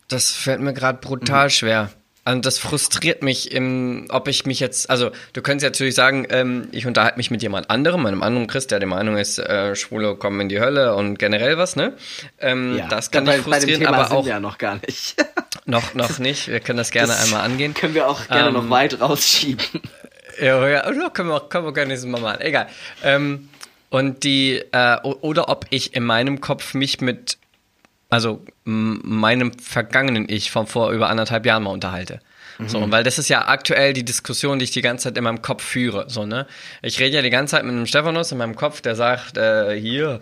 [0.08, 1.50] Das fällt mir gerade brutal mhm.
[1.52, 1.90] schwer.
[2.28, 6.68] Und das frustriert mich, im, ob ich mich jetzt, also du könntest natürlich sagen, ähm,
[6.72, 10.16] ich unterhalte mich mit jemand anderem, meinem anderen Christ, der der Meinung ist, äh, Schwule
[10.16, 11.94] kommen in die Hölle und generell was, ne?
[12.40, 14.26] Ähm, ja, das kann mich frustrieren, bei aber auch.
[14.26, 15.24] ja noch gar nicht.
[15.66, 16.48] noch, noch nicht.
[16.48, 17.76] Wir können das gerne das einmal angehen.
[17.76, 19.66] Können wir auch gerne ähm, noch weit rausschieben.
[20.38, 22.42] Ja, ja, können wir, können wir gerne nächstes Mal machen.
[22.42, 22.68] Egal.
[23.02, 23.48] Ähm,
[23.90, 27.38] und die, äh, oder ob ich in meinem Kopf mich mit
[28.16, 32.22] also meinem vergangenen Ich von vor über anderthalb Jahren mal unterhalte.
[32.58, 32.70] Mhm.
[32.70, 35.42] So, weil das ist ja aktuell die Diskussion, die ich die ganze Zeit in meinem
[35.42, 36.06] Kopf führe.
[36.08, 36.48] So, ne?
[36.82, 39.78] Ich rede ja die ganze Zeit mit einem Stephanus in meinem Kopf, der sagt, äh,
[39.78, 40.22] hier,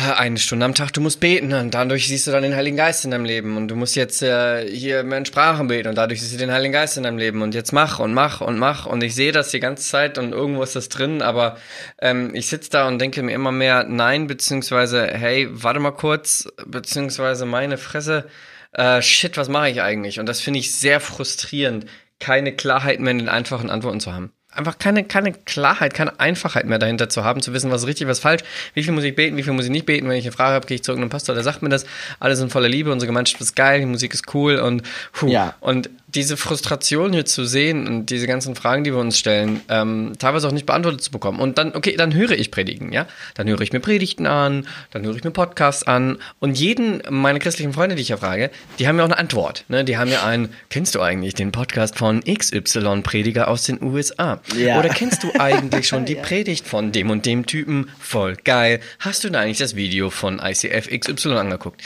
[0.00, 3.04] eine Stunde am Tag, du musst beten und dadurch siehst du dann den Heiligen Geist
[3.04, 3.56] in deinem Leben.
[3.56, 5.88] Und du musst jetzt äh, hier mehr in Sprachen beten.
[5.88, 7.42] Und dadurch siehst du den Heiligen Geist in deinem Leben.
[7.42, 8.86] Und jetzt mach und mach und mach.
[8.86, 11.56] Und ich sehe das die ganze Zeit und irgendwo ist das drin, aber
[12.00, 16.48] ähm, ich sitze da und denke mir immer mehr nein, beziehungsweise hey, warte mal kurz,
[16.66, 18.26] beziehungsweise meine Fresse,
[18.72, 20.18] äh, shit, was mache ich eigentlich?
[20.20, 21.86] Und das finde ich sehr frustrierend,
[22.18, 26.66] keine Klarheit mehr in den einfachen Antworten zu haben einfach keine, keine Klarheit, keine Einfachheit
[26.66, 28.42] mehr dahinter zu haben, zu wissen, was ist richtig, was ist falsch,
[28.74, 30.08] wie viel muss ich beten, wie viel muss ich nicht beten.
[30.08, 31.84] Wenn ich eine Frage habe, gehe ich zurück und einem Pastor, der sagt mir das.
[32.18, 34.82] Alle sind voller Liebe, unsere Gemeinschaft ist geil, die Musik ist cool und
[35.12, 35.28] puh.
[35.28, 35.54] Ja.
[35.60, 40.12] Und diese Frustration hier zu sehen und diese ganzen Fragen, die wir uns stellen, ähm,
[40.18, 41.40] teilweise auch nicht beantwortet zu bekommen.
[41.40, 43.06] Und dann, okay, dann höre ich Predigen, ja.
[43.34, 46.18] Dann höre ich mir Predigten an, dann höre ich mir Podcasts an.
[46.38, 49.64] Und jeden meine christlichen Freunde, die ich ja frage, die haben ja auch eine Antwort.
[49.68, 49.84] Ne?
[49.84, 54.40] Die haben ja einen, kennst du eigentlich den Podcast von XY-Prediger aus den USA?
[54.56, 54.78] Ja.
[54.78, 56.20] Oder kennst du eigentlich schon die.
[56.20, 57.90] Predigt von dem und dem Typen?
[57.98, 58.80] Voll geil.
[58.98, 61.82] Hast du da eigentlich das Video von ICF XY angeguckt?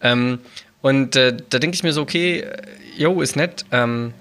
[0.00, 0.40] Ähm,
[0.82, 2.46] und äh, da denke ich mir so, okay,
[2.96, 3.64] jo, ist nett.
[3.72, 4.12] Ähm,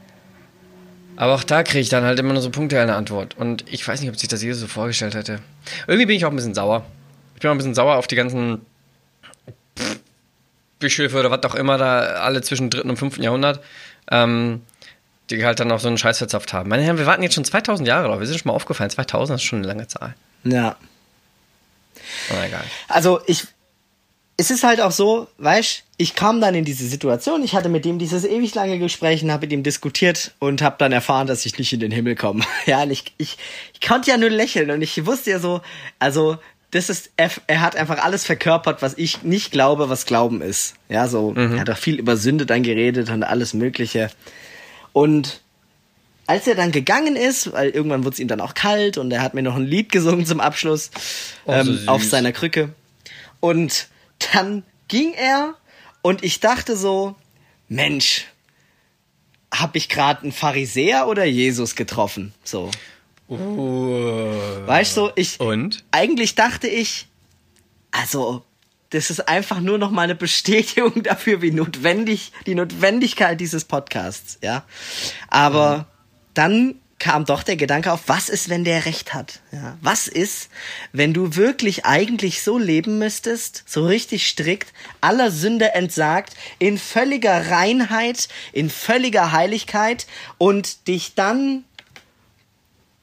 [1.16, 3.36] aber auch da kriege ich dann halt immer nur so punktuell eine Antwort.
[3.38, 5.40] Und ich weiß nicht, ob sich das Jesus so vorgestellt hätte.
[5.88, 6.86] Irgendwie bin ich auch ein bisschen sauer.
[7.36, 8.62] Ich bin auch ein bisschen sauer auf die ganzen
[10.80, 13.64] Bischöfe oder was auch immer da alle zwischen dritten und fünften Jahrhundert,
[14.12, 14.62] ähm,
[15.30, 16.70] die halt dann auch so einen Scheiß verzapft haben.
[16.70, 18.20] Meine Herren, wir warten jetzt schon 2000 Jahre drauf.
[18.20, 18.90] Wir sind schon mal aufgefallen.
[18.90, 20.16] 2000 ist schon eine lange Zahl.
[20.44, 20.76] Ja.
[22.30, 22.64] Oh, egal.
[22.88, 23.48] Also ich,
[24.38, 27.86] es ist halt auch so, weißt ich kam dann in diese Situation, ich hatte mit
[27.88, 31.46] ihm dieses ewig lange Gespräch und habe mit ihm diskutiert und habe dann erfahren, dass
[31.48, 32.44] ich nicht in den Himmel komme.
[32.68, 33.38] ja, und ich, ich,
[33.74, 35.62] ich konnte ja nur lächeln und ich wusste ja so,
[35.98, 36.38] also
[36.70, 40.76] das ist, er, er hat einfach alles verkörpert, was ich nicht glaube, was Glauben ist.
[40.88, 41.54] Ja, so, mhm.
[41.54, 44.12] er hat auch viel über Sünde dann geredet und alles Mögliche.
[44.94, 45.42] Und
[46.28, 49.22] als er dann gegangen ist, weil irgendwann wurde es ihm dann auch kalt und er
[49.22, 50.92] hat mir noch ein Lied gesungen zum Abschluss
[51.46, 52.70] oh, so ähm, auf seiner Krücke.
[53.40, 53.88] Und
[54.34, 55.56] dann ging er
[56.02, 57.16] und ich dachte so,
[57.68, 58.26] Mensch,
[59.54, 62.34] habe ich gerade einen Pharisäer oder Jesus getroffen?
[62.44, 62.72] So.
[63.30, 64.66] Uh.
[64.66, 65.40] Weißt du, ich.
[65.40, 65.84] Und?
[65.92, 67.08] Eigentlich dachte ich,
[67.92, 68.44] also,
[68.92, 74.40] das ist einfach nur noch mal eine Bestätigung dafür, wie notwendig, die Notwendigkeit dieses Podcasts,
[74.42, 74.64] ja.
[75.28, 75.86] Aber mhm.
[76.34, 79.40] dann kam doch der Gedanke auf, was ist, wenn der Recht hat?
[79.52, 80.50] Ja, was ist,
[80.94, 87.52] wenn du wirklich eigentlich so leben müsstest, so richtig strikt, aller Sünde entsagt, in völliger
[87.52, 90.08] Reinheit, in völliger Heiligkeit
[90.38, 91.66] und dich dann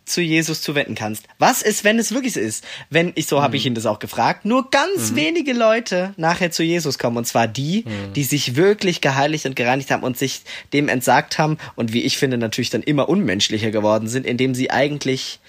[0.05, 1.27] zu Jesus zu wetten kannst.
[1.39, 2.65] Was ist, wenn es wirklich so ist?
[2.91, 3.43] Wenn ich so mhm.
[3.43, 5.17] habe ich ihn das auch gefragt, nur ganz mhm.
[5.17, 8.13] wenige Leute nachher zu Jesus kommen und zwar die, mhm.
[8.15, 12.19] die sich wirklich geheiligt und gereinigt haben und sich dem entsagt haben und wie ich
[12.19, 15.41] finde natürlich dann immer unmenschlicher geworden sind, indem sie eigentlich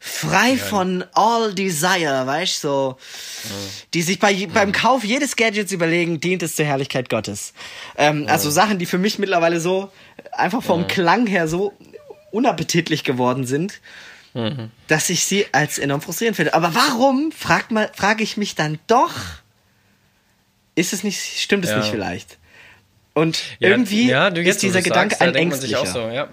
[0.00, 0.56] frei ja.
[0.56, 2.96] von all desire, weißt du, so,
[3.44, 3.50] ja.
[3.94, 7.54] die sich bei, beim Kauf jedes Gadgets überlegen, dient es zur Herrlichkeit Gottes.
[7.96, 8.28] Ähm, ja.
[8.28, 9.90] Also Sachen, die für mich mittlerweile so
[10.32, 11.72] einfach vom Klang her so
[12.34, 13.80] unappetitlich geworden sind,
[14.34, 14.70] mhm.
[14.88, 16.54] dass ich sie als enorm frustrierend finde.
[16.54, 19.14] Aber warum, frag mal, frage ich mich dann doch,
[20.74, 21.78] ist es nicht, stimmt es ja.
[21.78, 22.38] nicht vielleicht?
[23.14, 25.86] Und ja, irgendwie ja, ist dieser Gedanke sagst, ein ängstlicher.
[25.86, 26.28] So, ja.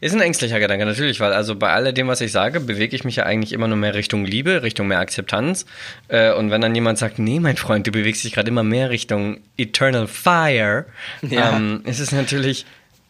[0.00, 3.16] Ist ein ängstlicher Gedanke, natürlich, weil also bei alledem, was ich sage, bewege ich mich
[3.16, 5.66] ja eigentlich immer nur mehr Richtung Liebe, Richtung mehr Akzeptanz.
[6.06, 8.90] Äh, und wenn dann jemand sagt, nee, mein Freund, du bewegst dich gerade immer mehr
[8.90, 10.86] Richtung Eternal Fire,
[11.28, 12.66] ähm, ist es natürlich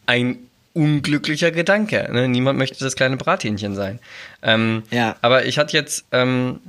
[0.07, 0.44] ein
[0.75, 2.07] unglücklicher Gedanke.
[2.11, 2.27] Ne?
[2.27, 3.99] Niemand möchte das kleine Brathähnchen sein.
[4.43, 5.15] Ähm, ja.
[5.21, 6.59] Aber ich hatte jetzt, ähm,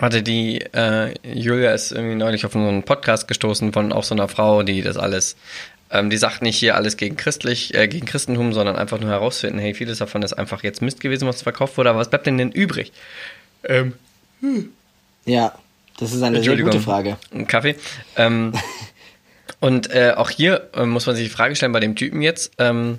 [0.00, 4.14] hatte die äh, Julia ist irgendwie neulich auf so einen Podcast gestoßen von auch so
[4.14, 5.36] einer Frau, die das alles,
[5.90, 9.60] ähm, die sagt nicht hier alles gegen christlich, äh, gegen Christentum, sondern einfach nur herausfinden,
[9.60, 12.36] hey, vieles davon ist einfach jetzt Mist gewesen, was verkauft wurde, aber was bleibt denn
[12.36, 12.92] denn übrig?
[13.62, 13.94] Ähm,
[14.40, 14.70] hm.
[15.24, 15.54] Ja,
[15.98, 17.16] das ist eine sehr gute Frage.
[17.32, 17.76] Ein Kaffee.
[18.16, 18.52] Ähm,
[19.60, 22.52] Und äh, auch hier äh, muss man sich die Frage stellen bei dem Typen jetzt,
[22.58, 22.98] ähm,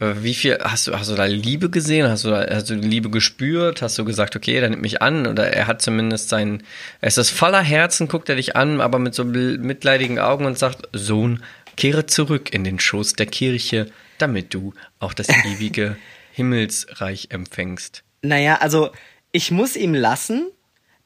[0.00, 2.08] wie viel hast du, hast du da Liebe gesehen?
[2.08, 3.80] Hast du, da, hast du Liebe gespürt?
[3.80, 5.26] Hast du gesagt, okay, der nimmt mich an?
[5.26, 6.62] Oder er hat zumindest sein,
[7.00, 10.58] er ist das voller Herzen, guckt er dich an, aber mit so mitleidigen Augen und
[10.58, 11.42] sagt, Sohn,
[11.76, 13.86] kehre zurück in den Schoß der Kirche,
[14.18, 15.96] damit du auch das ewige
[16.32, 18.02] Himmelsreich empfängst.
[18.22, 18.90] Naja, also
[19.32, 20.50] ich muss ihm lassen,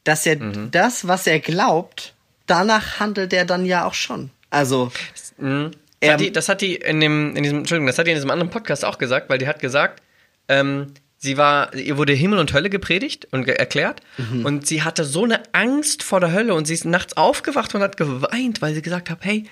[0.04, 0.70] dass er mhm.
[0.70, 2.14] das, was er glaubt,
[2.46, 4.30] danach handelt er dann ja auch schon.
[4.50, 4.92] Also.
[5.36, 5.72] Mhm.
[6.00, 8.16] Das, hat die, das hat die in dem, in diesem, Entschuldigung, das hat die in
[8.16, 10.00] diesem anderen Podcast auch gesagt, weil die hat gesagt,
[10.48, 14.46] ähm, Sie war, ihr wurde Himmel und Hölle gepredigt und erklärt mhm.
[14.46, 17.82] und sie hatte so eine Angst vor der Hölle und sie ist nachts aufgewacht und
[17.82, 19.42] hat geweint, weil sie gesagt hat, hey,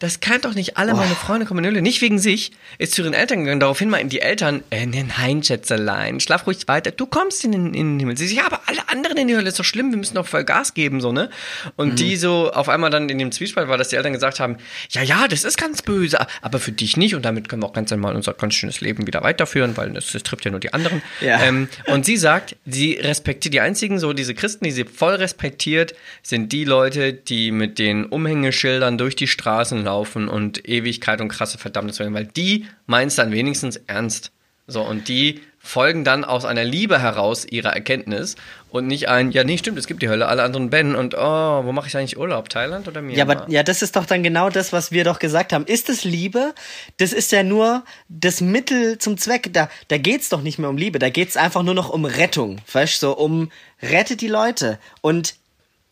[0.00, 0.96] das kann doch nicht alle oh.
[0.96, 3.88] meine Freunde kommen in die Hölle, nicht wegen sich, ist zu ihren Eltern gegangen, daraufhin
[3.88, 8.00] meinten die Eltern, äh, nein, Schätzelein, schlaf ruhig weiter, du kommst in den, in den
[8.00, 8.18] Himmel.
[8.18, 10.26] Sie sagt, ja, aber alle anderen in die Hölle ist doch schlimm, wir müssen doch
[10.26, 11.30] voll Gas geben, so, ne?
[11.76, 11.96] Und mhm.
[11.96, 14.58] die so auf einmal dann in dem Zwiespalt war, dass die Eltern gesagt haben,
[14.90, 17.72] ja, ja, das ist ganz böse, aber für dich nicht und damit können wir auch
[17.72, 20.74] ganz einmal unser ganz schönes Leben wieder weiterführen, weil das, das trifft ja nur die
[20.74, 21.00] anderen.
[21.20, 21.42] Ja.
[21.42, 25.94] Ähm, und sie sagt, sie respektiert die einzigen, so diese Christen, die sie voll respektiert,
[26.22, 31.58] sind die Leute, die mit den Umhängeschildern durch die Straßen laufen und Ewigkeit und krasse
[31.58, 34.32] Verdammnis werden, weil die meint es dann wenigstens ernst.
[34.66, 38.36] So, und die folgen dann aus einer Liebe heraus ihrer Erkenntnis
[38.74, 41.64] und nicht ein, ja, nee, stimmt, es gibt die Hölle, alle anderen Ben und oh,
[41.64, 42.48] wo mache ich eigentlich Urlaub?
[42.48, 43.16] Thailand oder Myanmar?
[43.16, 45.64] Ja, aber ja, das ist doch dann genau das, was wir doch gesagt haben.
[45.64, 46.54] Ist es Liebe?
[46.96, 49.52] Das ist ja nur das Mittel zum Zweck.
[49.52, 52.58] Da, da geht's doch nicht mehr um Liebe, da geht's einfach nur noch um Rettung.
[52.72, 54.80] Weißt du, so um rettet die Leute.
[55.02, 55.36] Und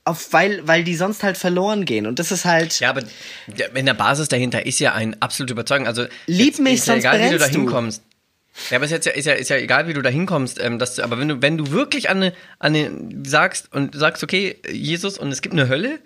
[0.04, 2.08] auf, weil, weil die sonst halt verloren gehen.
[2.08, 2.80] Und das ist halt.
[2.80, 3.04] Ja, aber
[3.74, 5.86] in der Basis dahinter ist ja ein absolut Überzeugung.
[5.86, 8.02] Also, lieb mich, ist sonst ja egal, wie du da hinkommst.
[8.70, 10.62] Ja, aber es ist ja, ist ja, ist ja egal, wie du da hinkommst.
[10.62, 12.90] Ähm, dass du, aber wenn du, wenn du wirklich an eine, an eine
[13.24, 15.98] sagst und sagst, okay, Jesus, und es gibt eine Hölle,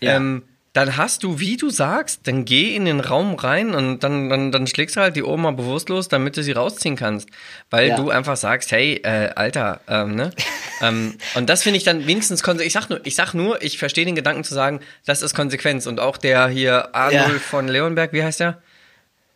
[0.00, 0.16] ja.
[0.16, 0.42] ähm,
[0.74, 4.50] dann hast du, wie du sagst, dann geh in den Raum rein und dann, dann,
[4.50, 7.28] dann schlägst du halt die Oma bewusstlos, damit du sie rausziehen kannst.
[7.70, 7.96] Weil ja.
[7.96, 10.30] du einfach sagst, hey, äh, Alter, ähm, ne?
[10.82, 12.66] ähm, und das finde ich dann wenigstens konsequent.
[12.66, 15.86] Ich sag nur, ich sag nur, ich verstehe den Gedanken zu sagen, das ist Konsequenz.
[15.86, 17.38] Und auch der hier Arnold ja.
[17.38, 18.60] von Leonberg, wie heißt der?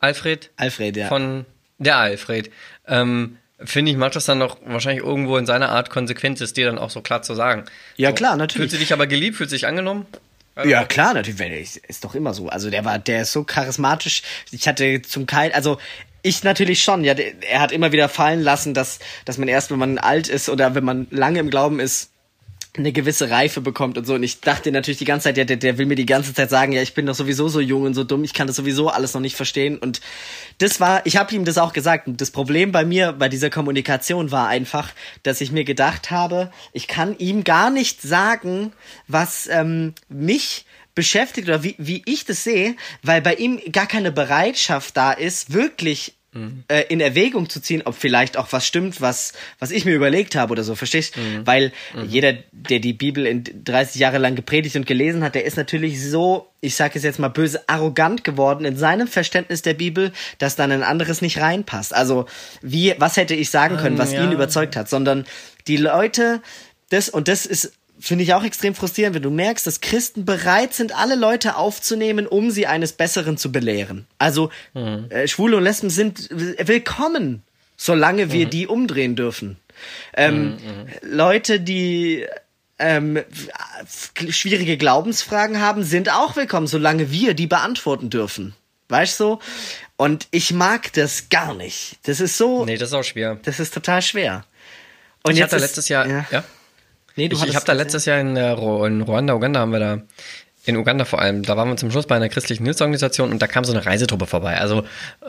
[0.00, 0.50] Alfred?
[0.57, 1.07] Alfred, ja.
[1.07, 1.46] Von
[1.78, 2.50] der Alfred.
[2.86, 6.66] Ähm, Finde ich, macht das dann noch wahrscheinlich irgendwo in seiner Art konsequent, ist dir
[6.66, 7.64] dann auch so klar zu sagen.
[7.96, 8.70] Ja, so, klar, natürlich.
[8.70, 10.06] Fühlt sie dich aber geliebt, fühlt sich angenommen?
[10.54, 11.82] Also, ja, klar, natürlich.
[11.88, 12.48] Ist doch immer so.
[12.48, 14.22] Also der war, der ist so charismatisch.
[14.52, 15.78] Ich hatte zum Keil, also
[16.22, 17.04] ich natürlich schon.
[17.04, 20.48] Ja, er hat immer wieder fallen lassen, dass, dass man erst, wenn man alt ist
[20.48, 22.10] oder wenn man lange im Glauben ist,
[22.78, 24.14] eine gewisse Reife bekommt und so.
[24.14, 26.50] Und ich dachte natürlich die ganze Zeit, ja, der, der will mir die ganze Zeit
[26.50, 28.88] sagen, ja, ich bin doch sowieso so jung und so dumm, ich kann das sowieso
[28.88, 29.78] alles noch nicht verstehen.
[29.78, 30.00] Und
[30.58, 32.08] das war, ich habe ihm das auch gesagt.
[32.08, 36.88] Das Problem bei mir, bei dieser Kommunikation war einfach, dass ich mir gedacht habe, ich
[36.88, 38.72] kann ihm gar nicht sagen,
[39.06, 40.66] was ähm, mich
[40.98, 45.52] beschäftigt oder wie, wie ich das sehe, weil bei ihm gar keine Bereitschaft da ist,
[45.52, 46.17] wirklich
[46.68, 50.36] äh, in Erwägung zu ziehen, ob vielleicht auch was stimmt, was, was ich mir überlegt
[50.36, 51.14] habe oder so, verstehst?
[51.44, 51.72] Weil
[52.06, 56.04] jeder, der die Bibel in 30 Jahre lang gepredigt und gelesen hat, der ist natürlich
[56.04, 60.54] so, ich sage es jetzt mal böse, arrogant geworden in seinem Verständnis der Bibel, dass
[60.54, 61.94] dann ein anderes nicht reinpasst.
[61.94, 62.26] Also,
[62.60, 64.22] wie, was hätte ich sagen können, was ja.
[64.22, 65.24] ihn überzeugt hat, sondern
[65.66, 66.42] die Leute,
[66.90, 70.74] das, und das ist finde ich auch extrem frustrierend, wenn du merkst, dass Christen bereit
[70.74, 74.06] sind, alle Leute aufzunehmen, um sie eines Besseren zu belehren.
[74.18, 77.42] Also äh, Schwule und Lesben sind willkommen,
[77.76, 79.56] solange wir die umdrehen dürfen.
[80.14, 80.56] Ähm,
[81.02, 82.26] Leute, die
[82.80, 83.20] ähm,
[84.30, 88.54] schwierige Glaubensfragen haben, sind auch willkommen, solange wir die beantworten dürfen.
[88.88, 89.38] Weißt du?
[89.96, 91.98] Und ich mag das gar nicht.
[92.04, 93.38] Das ist so, Nee, das ist auch schwer.
[93.42, 94.44] das ist total schwer.
[95.24, 96.44] Und Ich jetzt hatte ist- letztes Jahr, ja.
[97.18, 99.81] Nee, du Ich, ich habe da letztes Jahr in, äh, in Ruanda, Uganda haben wir
[99.81, 99.98] da,
[100.66, 103.48] in Uganda vor allem, da waren wir zum Schluss bei einer christlichen Hilfsorganisation und da
[103.48, 104.57] kam so eine Reisetruppe vorbei.
[104.59, 104.83] Also
[105.22, 105.24] äh,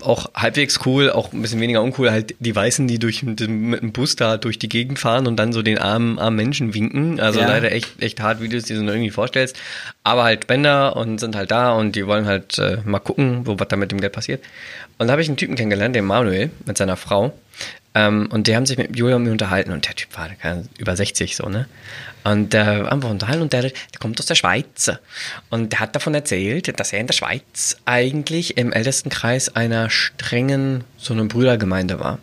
[0.00, 3.92] auch halbwegs cool, auch ein bisschen weniger uncool, halt die Weißen, die durch mit dem
[3.92, 7.20] Bus da durch die Gegend fahren und dann so den armen, armen Menschen winken.
[7.20, 7.46] Also Ja.
[7.46, 9.56] leider echt, echt hart, wie du es dir so irgendwie vorstellst.
[10.02, 13.60] Aber halt Spender und sind halt da und die wollen halt äh, mal gucken, wo
[13.60, 14.42] was da mit dem Geld passiert.
[14.98, 17.32] Und da habe ich einen Typen kennengelernt, den Manuel, mit seiner Frau.
[17.94, 20.28] Ähm, und die haben sich mit Julia und mir unterhalten und der Typ war
[20.78, 21.66] über 60 so, ne?
[22.24, 24.90] Und äh, haben wir unterhalten und der, der kommt aus der Schweiz.
[25.50, 29.88] Und der hat davon erzählt, dass er in der Schweiz eigentlich im ältesten Kreis einer
[29.88, 32.18] strengen, so eine Brüdergemeinde war.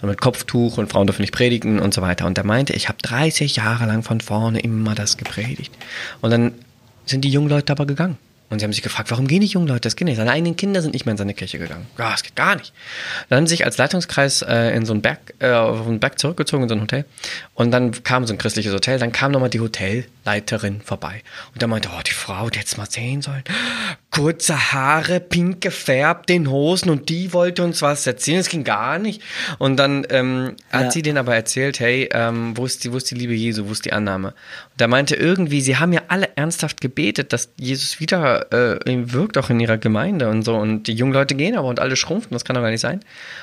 [0.00, 2.26] So mit Kopftuch und Frauen dürfen nicht predigen und so weiter.
[2.26, 5.72] Und der meinte, ich habe 30 Jahre lang von vorne immer das gepredigt.
[6.20, 6.52] Und dann
[7.06, 8.18] sind die jungen Leute aber gegangen.
[8.50, 9.82] Und sie haben sich gefragt, warum gehen die jungen Leute?
[9.82, 10.16] Das geht nicht.
[10.16, 11.86] Seine eigenen Kinder sind nicht mehr in seine Kirche gegangen.
[11.98, 12.72] Ja, das geht gar nicht.
[13.28, 16.18] Dann haben sie sich als Leitungskreis äh, in so einen Berg, äh, auf einen Berg
[16.18, 17.04] zurückgezogen, in so ein Hotel.
[17.54, 18.98] Und dann kam so ein christliches Hotel.
[18.98, 21.22] Dann kam nochmal die Hotelleiterin vorbei.
[21.52, 23.44] Und da meinte, oh, die Frau, die hätte mal sehen sollen.
[24.18, 28.38] Kurze Haare, pink gefärbt, den Hosen und die wollte uns was erzählen.
[28.38, 29.22] Das ging gar nicht.
[29.58, 30.90] Und dann ähm, hat Ja.
[30.90, 33.72] sie denen aber erzählt, hey, ähm, wo, ist die, wo ist die Liebe Jesu, wo
[33.72, 34.28] ist die Annahme?
[34.28, 38.80] Und da meinte irgendwie, sie haben ja alle ernsthaft gebetet, dass Jesus wieder äh,
[39.12, 40.56] wirkt, auch in ihrer Gemeinde und so.
[40.56, 43.00] Und die jungen Leute gehen aber und alle schrumpfen, das kann doch gar nicht sein.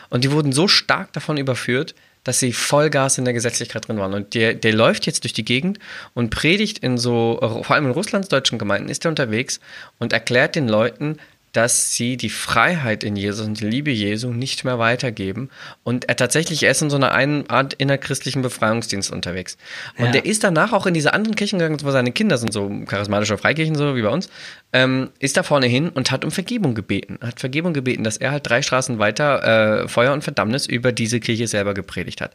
[0.09, 4.13] Und die wurden so stark davon überführt, dass sie Vollgas in der Gesetzlichkeit drin waren.
[4.13, 5.79] Und der, der läuft jetzt durch die Gegend
[6.13, 9.61] und predigt in so, vor allem in russlandsdeutschen Gemeinden, ist er unterwegs
[9.99, 11.17] und erklärt den Leuten,
[11.55, 15.49] dass sie die Freiheit in Jesus und die Liebe Jesu nicht mehr weitergeben.
[15.83, 19.57] Und er tatsächlich er ist in so einer einen Art innerchristlichen Befreiungsdienst unterwegs.
[19.97, 20.11] Und Ja.
[20.11, 23.37] der ist danach auch in diese anderen Kirchen gegangen, wo seine Kinder sind, so charismatische
[23.37, 24.29] Freikirchen, so wie bei uns,
[24.73, 27.19] ähm, ist da vorne hin und hat um Vergebung gebeten.
[27.21, 31.21] Hat Vergebung gebeten, dass er halt drei Straßen weiter äh, Feuer und Verdammnis über diese
[31.21, 32.33] Kirche selber gepredigt hat.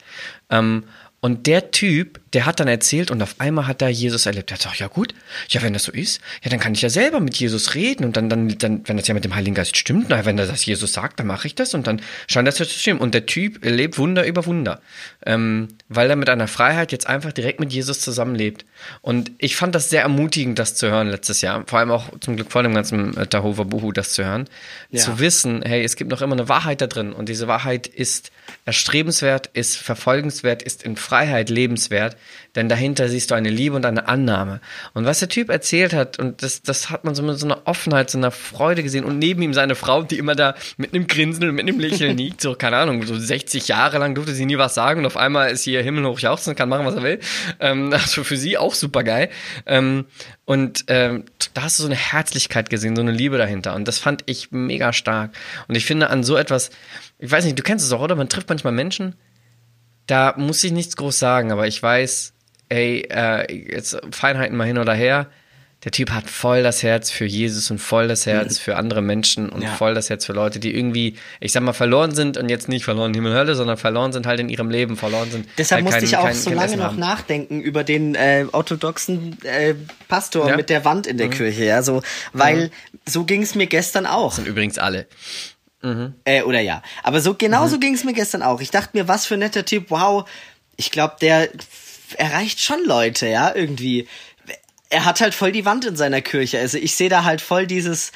[0.49, 0.85] Ähm,
[1.23, 4.49] und der Typ, der hat dann erzählt und auf einmal hat da Jesus erlebt.
[4.49, 5.15] Der hat gesagt, ja gut,
[5.51, 8.17] ja wenn das so ist, ja dann kann ich ja selber mit Jesus reden und
[8.17, 10.95] dann, dann, dann wenn das ja mit dem Heiligen Geist stimmt, na, wenn das Jesus
[10.95, 13.01] sagt, dann mache ich das und dann scheint das ja zu stimmen.
[13.01, 14.81] Und der Typ erlebt Wunder über Wunder,
[15.27, 18.65] ähm, weil er mit einer Freiheit jetzt einfach direkt mit Jesus zusammenlebt.
[19.03, 21.65] Und ich fand das sehr ermutigend, das zu hören letztes Jahr.
[21.67, 24.49] Vor allem auch zum Glück vor dem ganzen äh, Tahova Buhu das zu hören.
[24.91, 25.01] Ja.
[25.01, 28.33] Zu wissen, hey, es gibt noch immer eine Wahrheit da drin und diese Wahrheit ist
[28.65, 32.17] erstrebenswert, ist verfolgenswert, ist in Freiheit lebenswert,
[32.57, 34.61] denn dahinter siehst du eine Liebe und eine Annahme.
[34.93, 37.63] Und was der Typ erzählt hat, und das, das hat man so mit so einer
[37.67, 41.07] Offenheit, so einer Freude gesehen und neben ihm seine Frau, die immer da mit einem
[41.07, 44.47] Grinsen und mit einem Lächeln liegt, so, keine Ahnung, so 60 Jahre lang durfte sie
[44.47, 47.21] nie was sagen und auf einmal ist hier himmelhoch jauchzen, kann machen, was er will.
[47.61, 49.31] Ähm, also für sie auch super geil.
[49.67, 50.07] Ähm,
[50.45, 53.77] und ähm, da hast du so eine Herzlichkeit gesehen, so eine Liebe dahinter.
[53.77, 55.31] Und das fand ich mega stark.
[55.69, 56.71] Und ich finde an so etwas,
[57.21, 58.17] ich weiß nicht, du kennst es auch, oder?
[58.17, 59.15] Man trifft manchmal Menschen,
[60.07, 62.33] da muss ich nichts groß sagen, aber ich weiß,
[62.69, 65.27] ey, äh, jetzt Feinheiten mal hin oder her.
[65.83, 69.49] Der Typ hat voll das Herz für Jesus und voll das Herz für andere Menschen
[69.49, 69.71] und Ja.
[69.71, 72.85] voll das Herz für Leute, die irgendwie, ich sag mal, verloren sind und jetzt nicht
[72.85, 75.49] verloren Himmel, Hölle, sondern verloren sind halt in ihrem Leben, verloren sind.
[75.57, 76.99] Deshalb halt musste kein- ich auch kein- so kein lange noch haben.
[76.99, 79.75] nachdenken über den äh, orthodoxen äh,
[80.07, 80.53] Pastor Ja.
[80.53, 80.57] Mhm.
[80.59, 82.03] mit der Wand in der Kirche, ja, so,
[82.35, 82.71] weil
[83.09, 84.37] so ging es mir gestern auch.
[84.37, 85.07] Und übrigens alle.
[86.25, 86.83] Äh, oder ja.
[87.03, 87.81] Aber so genauso Mhm.
[87.81, 88.61] ging es mir gestern auch.
[88.61, 90.29] Ich dachte mir, was für ein netter Typ, wow.
[90.77, 91.49] Ich glaube, der
[92.17, 94.07] erreicht schon Leute, ja, irgendwie.
[94.91, 96.59] Er hat halt voll die Wand in seiner Kirche.
[96.59, 98.13] Also ich sehe da halt voll dieses,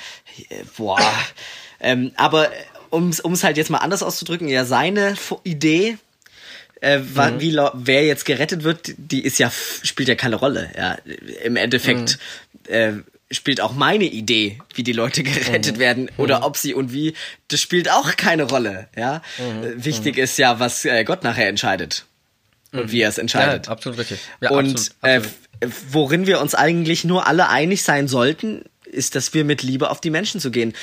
[0.50, 0.98] äh, boah.
[1.80, 2.50] ähm, aber
[2.90, 5.98] um es halt jetzt mal anders auszudrücken, ja, seine Idee,
[6.80, 7.40] äh, Mhm.
[7.40, 9.50] wie wer jetzt gerettet wird, die ist ja
[9.82, 10.70] spielt ja keine Rolle.
[10.76, 10.98] Ja,
[11.42, 12.18] im Endeffekt
[12.68, 12.72] Mhm.
[12.74, 12.92] äh,
[13.34, 15.32] spielt auch meine Idee, wie die Leute Mhm.
[15.32, 17.14] gerettet werden oder ob sie und wie,
[17.48, 18.88] das spielt auch keine Rolle.
[18.96, 19.64] Ja, Mhm.
[19.64, 22.04] Äh, wichtig ist ja, was äh, Gott nachher entscheidet
[22.72, 23.68] und wie er es Ja, entscheidet.
[23.68, 24.18] absolut richtig.
[24.40, 25.20] Ja, und absolut, Äh,
[25.90, 30.00] worin wir uns eigentlich nur alle einig sein sollten, ist, dass wir mit Liebe auf
[30.00, 30.74] die Menschen zu gehen.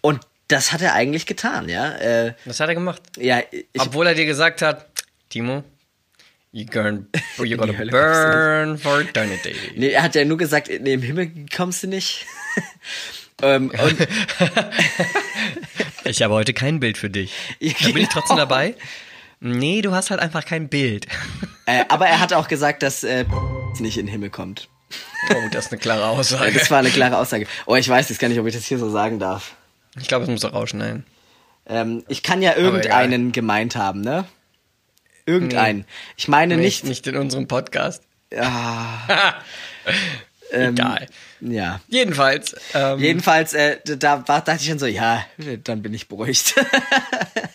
[0.00, 1.92] Und das hat er eigentlich getan, ja.
[1.96, 3.02] Äh, Was hat er gemacht?
[3.18, 4.86] ja, ich, Obwohl er dir gesagt hat,
[5.28, 5.62] Timo,
[6.52, 7.04] you're gonna,
[7.38, 9.54] you're gonna burn for eternity.
[9.76, 12.26] nee, er hat ja nur gesagt, nee, im Himmel kommst du nicht.
[13.42, 13.70] ähm,
[16.04, 17.32] Ich habe heute kein Bild für dich.
[17.60, 18.08] Ja, Da bin ich genau.
[18.12, 18.74] trotzdem dabei.
[19.40, 21.06] Nee, du hast halt einfach kein Bild.
[21.66, 23.24] äh, aber er hat auch gesagt, dass äh,
[23.78, 24.68] nicht in den Himmel kommt.
[25.30, 26.52] Oh, das ist eine klare Aussage.
[26.52, 27.46] Das war eine klare Aussage.
[27.66, 29.54] Oh, ich weiß jetzt gar nicht, ob ich das hier so sagen darf.
[30.00, 31.04] Ich glaube, es muss auch rausschneiden.
[31.66, 34.24] Ähm, ich kann ja irgendeinen gemeint haben, ne?
[35.30, 35.84] Irgendeinen.
[36.16, 37.04] Ich meine Nicht, nicht.
[37.04, 38.02] nicht in unserem Podcast.
[38.32, 39.36] Ja,
[40.52, 41.06] Egal.
[41.40, 41.80] ja.
[41.88, 42.56] Jedenfalls.
[42.74, 45.24] Ähm, Jedenfalls, äh, da war, dachte ich schon so, ja,
[45.64, 46.54] dann bin ich beruhigt.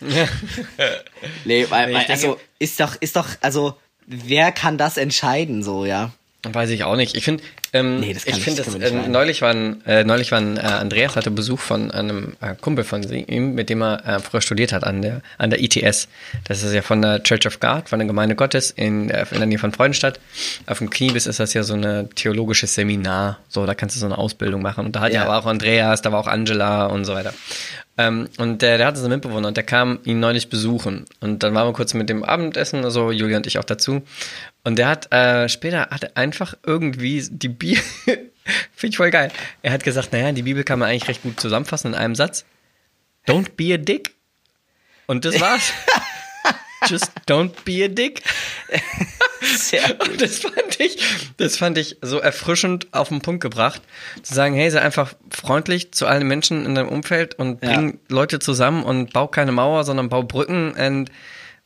[0.00, 5.84] nee, weil, Nee, weil also ist doch, ist doch, also wer kann das entscheiden, so,
[5.84, 6.12] ja?
[6.44, 7.16] Weiß ich auch nicht.
[7.16, 11.30] Ich finde, ähm, Nee, ich finde, äh, neulich waren, äh, neulich waren äh, Andreas hatte
[11.32, 15.02] Besuch von einem äh, Kumpel von ihm, mit dem er äh, früher studiert hat an
[15.02, 16.06] der an der ITS.
[16.44, 19.46] Das ist ja von der Church of God, von der Gemeinde Gottes in, in der
[19.46, 20.20] Nähe von Freudenstadt.
[20.66, 23.38] Auf dem Kniebis ist das ja so eine theologisches Seminar.
[23.48, 24.86] So, da kannst du so eine Ausbildung machen.
[24.86, 25.38] Und da hat ja, Ja.
[25.38, 27.34] auch Andreas, da war auch Angela und so weiter.
[27.98, 31.06] Ähm, und der, der hatte so einen Mitbewohner und der kam ihn neulich besuchen.
[31.20, 34.02] Und dann waren wir kurz mit dem Abendessen, also Julia und ich auch dazu.
[34.66, 39.30] Und der hat äh, später hat er einfach irgendwie die Bibel, finde ich voll geil.
[39.62, 42.44] Er hat gesagt, naja, die Bibel kann man eigentlich recht gut zusammenfassen in einem Satz.
[43.28, 44.10] Don't be a dick.
[45.06, 45.72] Und das war's.
[46.88, 48.22] Just don't be a dick.
[49.40, 50.08] Sehr gut.
[50.08, 50.98] Und das fand ich,
[51.36, 53.82] das fand ich so erfrischend auf den Punkt gebracht,
[54.24, 57.72] zu sagen, hey, sei einfach freundlich zu allen Menschen in deinem Umfeld und Ja.
[57.72, 61.08] bring Leute zusammen und bau keine Mauer, sondern bau Brücken and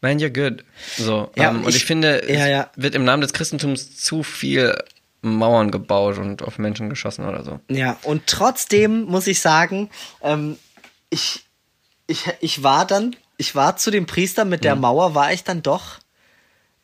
[0.01, 0.65] man, you're good.
[0.97, 2.71] So, Ja, ähm, und ich, ich- finde, ja, es ja.
[2.77, 4.77] wird im Namen des Christentums zu viel
[5.23, 7.61] Mauern gebaut und auf Menschen geschossen oder so.
[7.69, 9.91] Ja, und trotzdem muss ich sagen,
[10.23, 10.59] ähm,
[11.11, 11.45] ich,
[12.07, 14.65] ich, ich war dann, ich war zu dem Priester mit Mhm.
[14.65, 15.99] der Mauer, war ich dann doch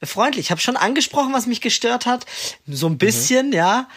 [0.02, 0.46] freundlich.
[0.46, 2.26] Ich habe schon angesprochen, was mich gestört hat.
[2.66, 3.88] So ein bisschen, ja.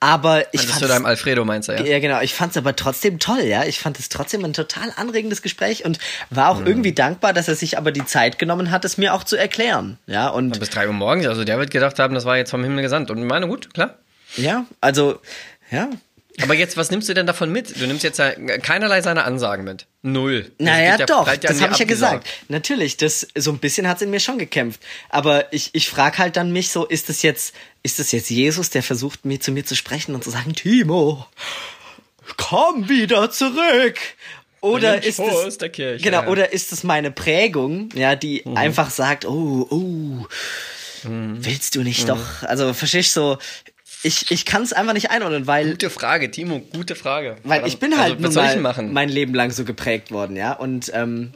[0.00, 0.66] Aber ich Mhm.
[0.66, 1.82] Das fand zu deinem Alfredo meinst du, ja?
[1.82, 2.20] ja, genau.
[2.20, 3.64] Ich fand es aber trotzdem toll, ja.
[3.64, 5.98] Ich fand es trotzdem ein total anregendes Gespräch und
[6.30, 6.60] war Mhm.
[6.62, 9.34] auch irgendwie dankbar, dass er sich aber die Zeit genommen hat, es mir auch zu
[9.36, 9.98] erklären.
[10.06, 12.62] Ja, und Bis drei Uhr morgens, also der wird gedacht haben, das war jetzt vom
[12.62, 13.10] Himmel gesandt.
[13.10, 13.94] Und ich meine, gut, klar.
[14.36, 15.18] ja, also,
[15.70, 15.88] ja.
[16.42, 17.80] Aber jetzt, was nimmst du denn davon mit?
[17.80, 19.86] Du nimmst jetzt ja keinerlei seiner Ansagen mit.
[20.02, 20.50] Null.
[20.58, 22.28] Naja, ja- doch, ja das habe ich ja gesagt.
[22.48, 24.80] Natürlich, das so ein bisschen hat's in mir schon gekämpft.
[25.08, 28.70] Aber ich, ich frage halt dann mich so, ist das jetzt, ist das jetzt Jesus,
[28.70, 31.26] der versucht, mir zu mir zu sprechen und zu sagen, Timo,
[32.36, 33.98] komm wieder zurück?
[34.60, 35.58] Oder ist es
[36.02, 36.18] genau?
[36.18, 36.22] ja.
[36.22, 36.28] Mhm.
[36.28, 40.26] Oder ist es meine Prägung, ja, die einfach sagt, oh, oh,
[41.04, 42.42] willst du nicht doch?
[42.42, 43.38] Also verstehst du so?
[44.02, 47.36] Ich, ich kann es einfach nicht einordnen, weil Gute Frage, Timo, gute Frage.
[47.44, 50.52] weil ich bin Also, halt was nun mal mein Leben lang so geprägt worden, ja.
[50.52, 51.32] Und ähm,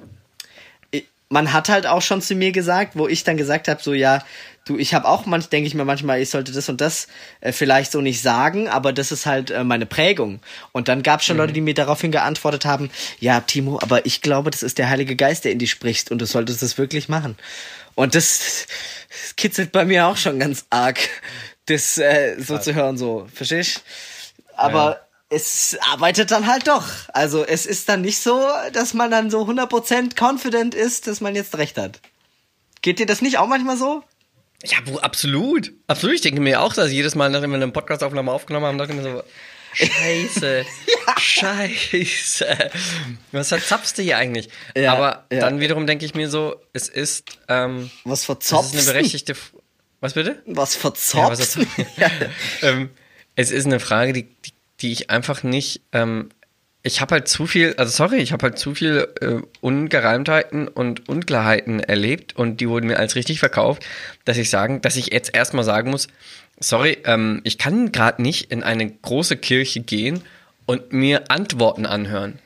[0.93, 3.93] ich, man hat halt auch schon zu mir gesagt, wo ich dann gesagt habe, so
[3.95, 4.25] ja,
[4.65, 7.09] du, ich habe auch manch, denke ich mir manchmal, ich sollte das und das
[7.41, 10.39] äh, vielleicht so nicht sagen, aber das ist halt äh, meine Prägung.
[10.71, 11.31] Und dann gab es Mhm.
[11.31, 14.89] schon Leute, die mir daraufhin geantwortet haben, ja, Timo, aber ich glaube, das ist der
[14.89, 17.37] Heilige Geist, der in dich spricht und du solltest das wirklich machen.
[17.95, 18.67] Und das,
[19.11, 20.99] das kitzelt bei mir auch schon ganz arg,
[21.67, 23.83] das äh, so zu hören, so, verstehst?
[24.57, 26.87] Aber es arbeitet dann halt doch.
[27.13, 31.35] Also es ist dann nicht so, dass man dann so 100% confident ist, dass man
[31.35, 32.01] jetzt recht hat.
[32.83, 34.03] Geht dir das nicht auch manchmal so?
[34.65, 35.73] Ja, wo, absolut.
[35.87, 36.17] Absolut.
[36.17, 38.99] Ich denke mir auch, dass jedes Mal, nachdem wir eine Podcast-Aufnahme aufgenommen haben, dachte ich
[38.99, 39.23] mir so,
[39.75, 40.67] Scheiße,
[41.19, 42.47] Scheiße.
[43.33, 44.49] Was verzapfst du hier eigentlich?
[44.77, 45.41] Ja, Aber ja.
[45.41, 48.75] dann wiederum denke ich mir so, es ist, ähm, Was ist verzopfst?
[48.75, 49.33] eine berechtigte.
[49.33, 49.52] F
[50.03, 50.43] was bitte?
[50.47, 51.57] Was Ja, was verzopfst?
[51.57, 51.67] das-
[52.63, 52.91] ähm,
[53.37, 55.81] es ist eine Frage, die, die, die ich einfach nicht.
[55.93, 56.29] Ähm,
[56.83, 61.09] ich habe halt zu viel, also sorry, ich habe halt zu viel äh, Ungereimtheiten und
[61.09, 63.85] Unklarheiten erlebt und die wurden mir als richtig verkauft,
[64.25, 66.09] dass ich sagen, dass ich jetzt erstmal sagen muss,
[66.59, 70.23] sorry, ähm, ich kann gerade nicht in eine große Kirche gehen
[70.67, 72.39] und mir Antworten anhören.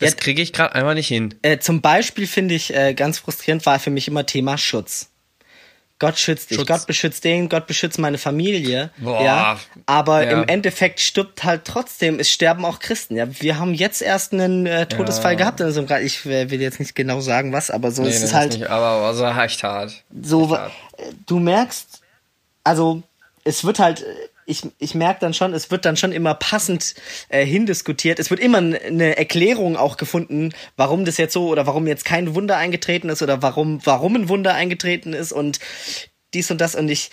[0.00, 1.34] Das Ja, kriege ich gerade einfach nicht hin.
[1.42, 5.08] äh, zum Beispiel finde ich äh, ganz frustrierend war für mich immer Thema Schutz.
[6.00, 6.68] Gott schützt dich, Schutz.
[6.68, 8.90] Gott beschützt den, Gott beschützt meine Familie.
[8.98, 9.20] Boah.
[9.22, 10.30] Ja, aber Ja.
[10.42, 13.16] im Endeffekt stirbt halt trotzdem, es sterben auch Christen.
[13.16, 15.38] Ja, wir haben jetzt erst einen äh, Todesfall Ja.
[15.38, 16.02] gehabt in unserem Grad.
[16.02, 18.52] Ich äh, will jetzt nicht genau sagen, was, aber so Nee, ist es halt.
[18.52, 20.04] nicht, aber also echt hart.
[20.22, 20.72] so, Echt hart.
[21.26, 22.00] du merkst,
[22.62, 23.02] also
[23.44, 24.04] es wird halt,
[24.48, 26.94] ich, ich merke dann schon, es wird dann schon immer passend
[27.28, 28.18] äh, hindiskutiert.
[28.18, 32.34] Es wird immer eine Erklärung auch gefunden, warum das jetzt so oder warum jetzt kein
[32.34, 35.60] Wunder eingetreten ist oder warum, warum ein Wunder eingetreten ist und
[36.32, 37.10] dies und das und ich,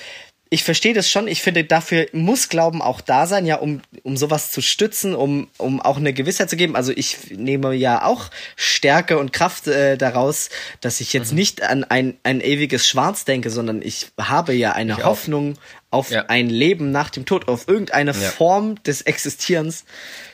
[0.49, 1.27] ich verstehe das schon.
[1.27, 5.49] Ich finde, dafür muss Glauben auch da sein, ja, um, um sowas zu stützen, um,
[5.57, 6.75] um auch eine Gewissheit zu geben.
[6.77, 11.39] Also ich nehme ja auch Stärke und Kraft äh, daraus, dass ich jetzt mhm.
[11.39, 15.84] nicht an ein, ein ewiges Schwarz denke, sondern ich habe ja eine ich Hoffnung auch.
[15.95, 16.25] Auf ja.
[16.27, 18.29] ein Leben nach dem Tod, auf irgendeine ja.
[18.29, 19.85] Form des Existierens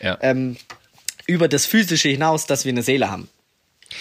[0.01, 0.17] ja.
[0.21, 0.57] ähm,
[1.27, 3.29] über das Physische hinaus, dass wir eine Seele haben.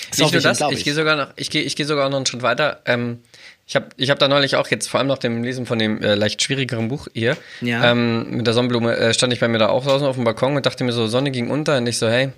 [0.08, 2.16] Das Nicht nur das, ich, ich gehe sogar noch, ich gehe, ich gehe sogar noch
[2.16, 2.80] einen Schritt weiter.
[2.86, 3.20] Ähm,
[3.66, 6.02] ich habe ich hab da neulich auch jetzt, vor allem nach dem Lesen von dem
[6.02, 7.90] äh, leicht schwierigeren Buch hier, ja.
[7.90, 10.56] ähm, mit der Sonnenblume, äh, stand ich bei mir da auch draußen auf dem Balkon
[10.56, 12.30] und dachte mir so, Sonne ging unter und ich so, hey,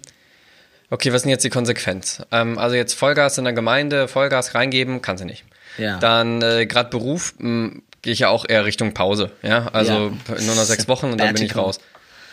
[0.90, 2.22] okay, was ist denn jetzt die Konsequenz?
[2.32, 5.44] Ähm, also jetzt Vollgas in der Gemeinde, Vollgas reingeben, kann sie nicht.
[5.78, 5.98] Ja.
[5.98, 10.40] Dann äh, gerade Beruf, hm, gehe ich ja auch eher Richtung Pause, ja, also ja.
[10.40, 11.80] nur noch sechs Wochen und dann bin ich raus.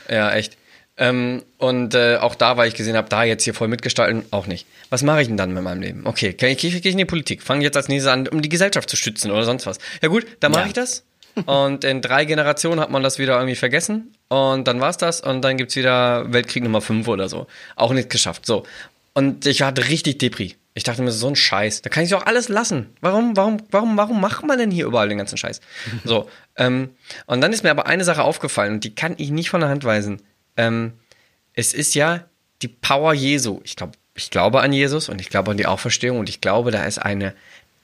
[0.09, 0.57] Ja, echt.
[0.97, 4.47] Ähm, und äh, auch da, weil ich gesehen habe, da jetzt hier voll mitgestalten, auch
[4.47, 4.67] nicht.
[4.89, 6.05] Was mache ich denn dann mit meinem Leben?
[6.05, 8.89] Okay, gehe ich, ich in die Politik, fange jetzt als nächstes an, um die Gesellschaft
[8.89, 9.77] zu schützen oder sonst was.
[10.01, 10.67] Ja gut, dann mache ja.
[10.67, 11.03] ich das.
[11.45, 14.13] Und in drei Generationen hat man das wieder irgendwie vergessen.
[14.27, 15.21] Und dann war's das.
[15.21, 17.47] Und dann gibt's wieder Weltkrieg Nummer 5 oder so.
[17.75, 18.45] Auch nicht geschafft.
[18.45, 18.65] So.
[19.13, 20.55] Und ich hatte richtig Depri.
[20.79, 21.81] Ich dachte mir, so ein Scheiß.
[21.81, 22.95] Da kann ich doch alles lassen.
[23.01, 25.61] Warum, warum, warum, warum macht man denn hier überall den ganzen Scheiß?
[26.03, 26.29] So.
[26.55, 26.89] Ähm,
[27.27, 29.69] und dann ist mir aber eine Sache aufgefallen und die kann ich nicht von der
[29.69, 30.21] Hand weisen
[30.59, 30.93] ähm,
[31.53, 32.25] es ist ja
[32.61, 33.61] die Power Jesu.
[33.63, 36.71] Ich glaube, ich glaube an Jesus und ich glaube an die Auferstehung und ich glaube,
[36.71, 37.33] da ist eine,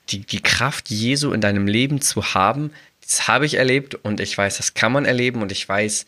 [0.10, 2.72] die, die Kraft Jesu in deinem Leben zu haben.
[3.02, 6.06] Das habe ich erlebt und ich weiß, das kann man erleben und ich weiß,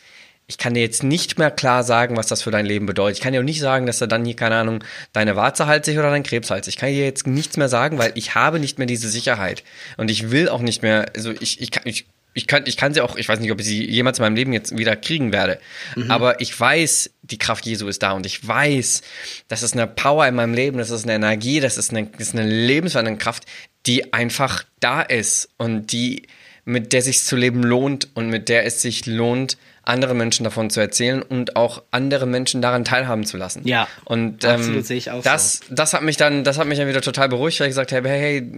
[0.50, 3.18] ich kann dir jetzt nicht mehr klar sagen, was das für dein Leben bedeutet.
[3.18, 4.82] Ich kann dir auch nicht sagen, dass er dann hier, keine Ahnung,
[5.12, 6.76] deine Warze halt sich oder dein Krebs halt sich.
[6.76, 9.64] Ich kann dir jetzt nichts mehr sagen, weil ich habe nicht mehr diese Sicherheit.
[9.98, 12.93] Und ich will auch nicht mehr, also ich, ich, kann, ich ich kann, ich kann
[12.93, 15.34] sie auch, ich weiß nicht, ob ich sie jemals in meinem Leben jetzt wieder kriegen
[15.34, 15.60] werde.
[15.95, 16.12] Mhm.
[16.12, 19.02] Aber ich weiß, die Kraft Jesu ist da und ich weiß,
[19.50, 22.30] das ist eine Power in meinem Leben, das ist eine Energie, das ist eine, das
[22.30, 23.45] ist eine lebensverändernde Kraft,
[23.86, 26.28] die einfach da ist und die,
[26.64, 30.69] mit der sich zu leben lohnt und mit der es sich lohnt, andere Menschen davon
[30.69, 33.67] zu erzählen und auch andere Menschen daran teilhaben zu lassen.
[33.67, 33.88] Ja.
[34.05, 35.75] Und ähm, absolut sehe ich auch das, so.
[35.75, 38.09] das hat mich dann, das hat mich dann wieder total beruhigt, weil ich gesagt habe,
[38.09, 38.51] hey, hey,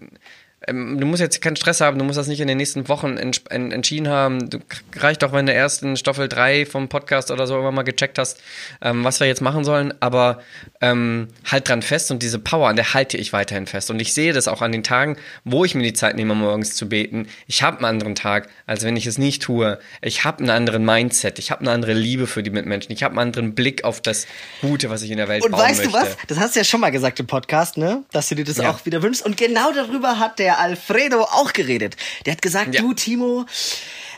[0.69, 3.17] ähm, du musst jetzt keinen Stress haben, du musst das nicht in den nächsten Wochen
[3.17, 4.49] ents entschieden haben.
[4.49, 4.59] Du
[4.97, 8.17] reicht doch, wenn du erst in Staffel 3 vom Podcast oder so immer mal gecheckt
[8.17, 8.41] hast,
[8.81, 10.41] ähm, was wir jetzt machen sollen, aber
[10.81, 13.89] ähm, halt dran fest und diese Power, an der halte ich weiterhin fest.
[13.89, 16.75] Und ich sehe das auch an den Tagen, wo ich mir die Zeit nehme, morgens
[16.75, 17.27] zu beten.
[17.47, 19.79] Ich habe einen anderen Tag, als wenn ich es nicht tue.
[20.01, 23.13] Ich habe einen anderen Mindset, ich habe eine andere Liebe für die Mitmenschen, ich habe
[23.13, 24.27] einen anderen Blick auf das
[24.61, 25.87] Gute, was ich in der Welt und bauen möchte.
[25.87, 26.17] Und weißt du was?
[26.27, 28.03] Das hast du ja schon mal gesagt im Podcast, ne?
[28.11, 28.69] Dass du dir das ja.
[28.69, 29.25] auch wieder wünschst.
[29.25, 31.95] Und genau darüber hat der Alfredo auch geredet.
[32.25, 32.81] Der hat gesagt, ja.
[32.81, 33.45] du Timo,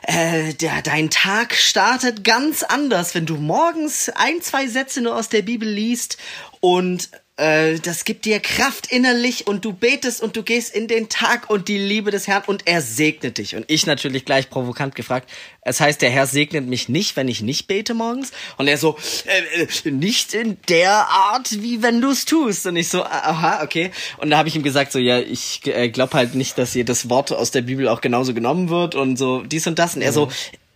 [0.03, 5.29] äh, der, dein Tag startet ganz anders, wenn du morgens ein, zwei Sätze nur aus
[5.29, 6.17] der Bibel liest
[6.59, 7.09] und
[7.41, 11.49] äh, das gibt dir Kraft innerlich und du betest und du gehst in den Tag
[11.49, 13.55] und die Liebe des Herrn und er segnet dich.
[13.55, 15.29] Und ich natürlich gleich provokant gefragt,
[15.63, 18.31] es heißt, der Herr segnet mich nicht, wenn ich nicht bete morgens?
[18.57, 22.67] Und er so, äh, äh nicht in der Art, wie wenn du es tust.
[22.67, 23.91] Und ich so, aha, okay.
[24.17, 27.09] Und da habe ich ihm gesagt, so, ja, ich äh, glaube halt nicht, dass das
[27.09, 29.95] Wort aus der Bibel auch genauso genommen wird und so dies und das.
[29.95, 30.31] Und er so, mhm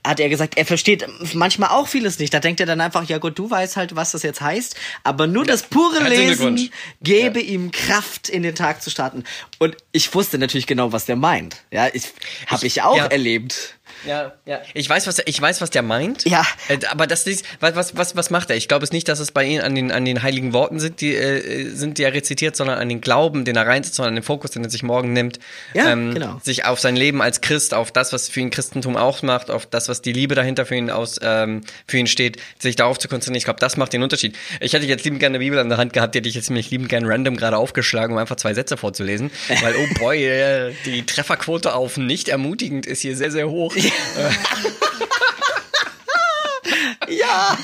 [0.06, 2.34] hat er gesagt, er versteht manchmal auch vieles nicht.
[2.34, 5.28] Da denkt er dann einfach, ja gut, du weißt halt, was das jetzt heißt, aber
[5.28, 7.48] nur das pure Lesen gebe ja.
[7.48, 9.24] ihm Kraft, in den Tag zu starten.
[9.60, 11.64] Und ich wusste natürlich genau, was der meint.
[11.72, 12.14] Ja, ich
[12.48, 13.06] habe ich auch ja.
[13.06, 13.76] erlebt.
[14.06, 14.62] Ja, ja.
[14.74, 16.26] Ich weiß, was ich weiß, was der meint.
[16.26, 16.46] Ja.
[16.68, 18.56] Äh, aber das ist, was, was, was macht er?
[18.56, 21.02] Ich glaube es nicht, dass es bei ihm an den, an den heiligen Worten sind,
[21.02, 24.16] die, äh, sind, die er rezitiert, sondern an den Glauben, den er reinsetzt, sondern an
[24.16, 25.40] den Fokus, den er sich morgen nimmt.
[25.74, 26.40] Ja, ähm, genau.
[26.44, 29.90] Sich auf sein Leben als Christ, auf das, was für ihn Christentum ausmacht, auf das,
[29.90, 33.38] was die Liebe dahinter für ihn aus, ähm, für ihn steht, sich darauf zu konzentrieren.
[33.38, 34.38] Ich glaube, das macht den Unterschied.
[34.60, 36.50] Ich hätte jetzt liebend gerne eine Bibel an der Hand gehabt, die hätte ich jetzt
[36.50, 39.32] nämlich liebend gerne random gerade aufgeschlagen, um einfach zwei Sätze vorzulesen.
[39.62, 43.76] Weil, oh boy, äh, die Trefferquote auf nicht ermutigend ist hier sehr, sehr hoch.
[43.76, 43.92] Ja.
[47.10, 47.58] ja.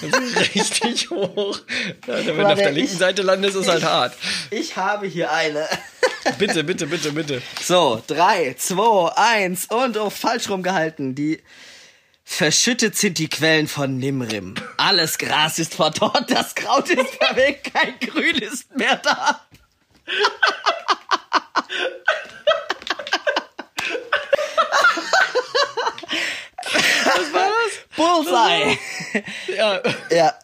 [0.00, 1.60] Das ist richtig hoch.
[2.06, 4.16] wenn du auf der linken Seite landest, ist es halt hart.
[4.50, 5.68] Ich habe hier eine.
[6.38, 7.42] bitte, bitte, bitte, bitte.
[7.62, 11.14] So, drei, zwei, eins und oh, falsch rumgehalten.
[11.14, 11.42] Die
[12.24, 14.54] Verschüttet sind die Quellen von Nimrim.
[14.76, 19.40] Alles Gras ist verdorrt, das Kraut ist verwelkt, kein Grün ist mehr da.
[26.72, 27.96] Was war das?
[27.96, 28.78] Bullseye.
[29.56, 29.80] Ja.
[30.10, 30.34] Ja.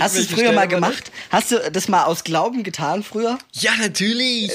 [0.00, 1.10] Hast du es früher mal gemacht?
[1.30, 3.38] Hast du das mal aus Glauben getan früher?
[3.52, 4.52] Ja, natürlich.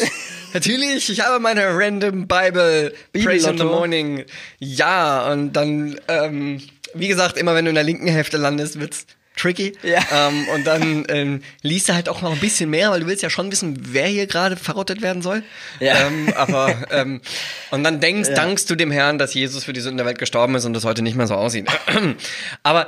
[0.54, 1.10] natürlich.
[1.10, 4.26] Ich habe meine Random Bible Praise in the Morning.
[4.60, 6.62] Ja, und dann, ähm,
[6.94, 9.06] wie gesagt, immer wenn du in der linken Hälfte landest, wird's
[9.40, 9.74] tricky.
[9.84, 10.00] Ja.
[10.12, 13.24] Ähm, und dann ähm, liest du halt auch noch ein bisschen mehr, weil du willst
[13.24, 15.44] ja schon wissen, wer hier gerade verrottet werden soll.
[15.80, 16.08] Ja.
[16.08, 17.22] Ähm, aber ähm,
[17.72, 20.56] und dann denkst, dankst du dem Herrn, dass Jesus für die Sünden der Welt gestorben
[20.56, 21.68] ist und das heute nicht mehr so aussieht.
[22.64, 22.88] aber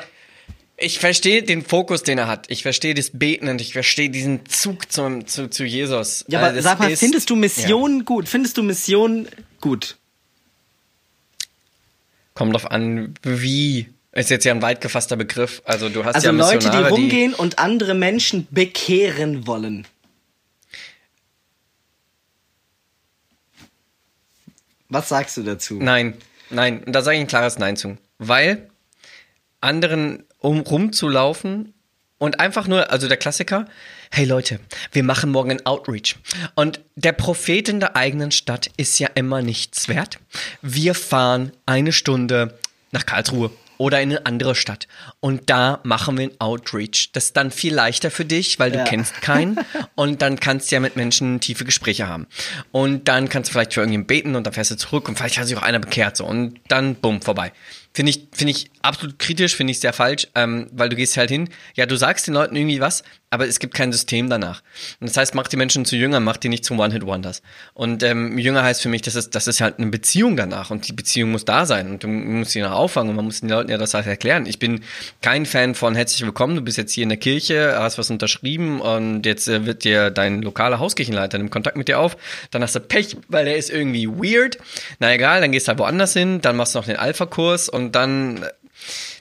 [0.77, 2.49] ich verstehe den Fokus, den er hat.
[2.49, 6.25] Ich verstehe das Beten und ich verstehe diesen Zug zum, zu, zu Jesus.
[6.27, 8.27] Ja, aber das sag mal, ist- findest du Mission gut?
[8.27, 9.27] Findest du Mission
[9.61, 9.97] gut?
[12.33, 13.89] Kommt drauf an, wie.
[14.13, 15.61] Ist jetzt ja ein weit gefasster Begriff.
[15.65, 19.87] Also du hast Also ja Leute, die Missionare, rumgehen und andere Menschen bekehren wollen.
[24.89, 25.79] Was sagst du dazu?
[25.81, 26.15] Nein,
[26.49, 26.83] nein.
[26.83, 27.97] Und da sage ich ein klares Nein zu.
[28.17, 28.69] Weil
[29.61, 31.73] anderen um rumzulaufen
[32.17, 33.65] und einfach nur, also der Klassiker,
[34.11, 34.59] hey Leute,
[34.91, 36.17] wir machen morgen ein Outreach.
[36.55, 40.19] Und der Prophet in der eigenen Stadt ist ja immer nichts wert.
[40.61, 42.59] Wir fahren eine Stunde
[42.91, 43.51] nach Karlsruhe
[43.81, 44.87] oder in eine andere Stadt.
[45.21, 47.09] Und da machen wir ein Outreach.
[47.13, 48.83] Das ist dann viel leichter für dich, weil du Ja.
[48.83, 49.57] kennst keinen.
[49.95, 52.27] Und dann kannst du ja mit Menschen tiefe Gespräche haben.
[52.71, 55.39] Und dann kannst du vielleicht für irgendjemanden beten und dann fährst du zurück und vielleicht
[55.39, 56.15] hat sich auch einer bekehrt.
[56.15, 56.25] So.
[56.25, 57.51] Und dann, bumm, vorbei.
[57.93, 61.29] Finde ich, finde ich absolut kritisch, finde ich sehr falsch, ähm, weil du gehst halt
[61.31, 64.61] hin, ja, du sagst den Leuten irgendwie was, aber es gibt kein System danach.
[64.99, 67.41] Und das heißt, mach die Menschen zu Jüngern, mach die nicht zu One-Hit-Wonders.
[67.73, 70.85] Und ähm, Jünger heißt für mich, das ist, das ist halt eine Beziehung danach und
[70.89, 73.49] die Beziehung muss da sein und du musst sie noch auffangen und man muss den
[73.49, 74.45] Leuten ja das halt erklären.
[74.45, 74.81] Ich bin
[75.21, 78.81] kein Fan von herzlich willkommen, du bist jetzt hier in der Kirche, hast was unterschrieben
[78.81, 82.17] und jetzt äh, wird dir dein lokaler Hauskirchenleiter nimmt Kontakt mit dir auf,
[82.51, 84.57] dann hast du Pech, weil der ist irgendwie weird.
[84.99, 87.93] Na egal, dann gehst du halt woanders hin, dann machst du noch den Alpha-Kurs und
[87.93, 88.45] dann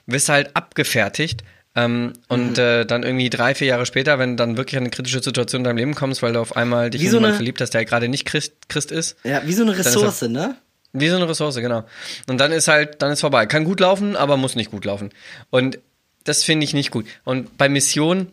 [0.07, 1.45] wirst du halt abgefertigt.
[1.77, 2.62] Ähm, und Mhm.
[2.62, 5.77] äh, dann irgendwie drei, vier Jahre später, wenn dann wirklich eine kritische Situation in deinem
[5.77, 8.25] Leben kommst, weil du auf einmal dich in so jemanden verliebt hast, der gerade nicht
[8.25, 9.16] Christ, Christ ist.
[9.23, 10.57] Ja, wie so eine Ressource, ne?
[10.93, 11.85] Wie so eine Ressource, genau.
[12.29, 13.47] Und dann ist halt, dann ist vorbei.
[13.47, 15.11] Kann gut laufen, aber muss nicht gut laufen.
[15.51, 15.79] Und
[16.25, 17.07] das finde ich nicht gut.
[17.25, 18.27] Und bei Mission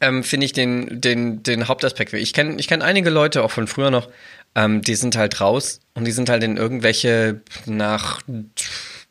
[0.00, 2.14] ähm, finde ich den, den, den Hauptaspekt.
[2.14, 4.08] Ich kenne ich kenn einige Leute, auch von früher noch,
[4.54, 8.20] ähm, die sind halt raus und die sind halt in irgendwelche nach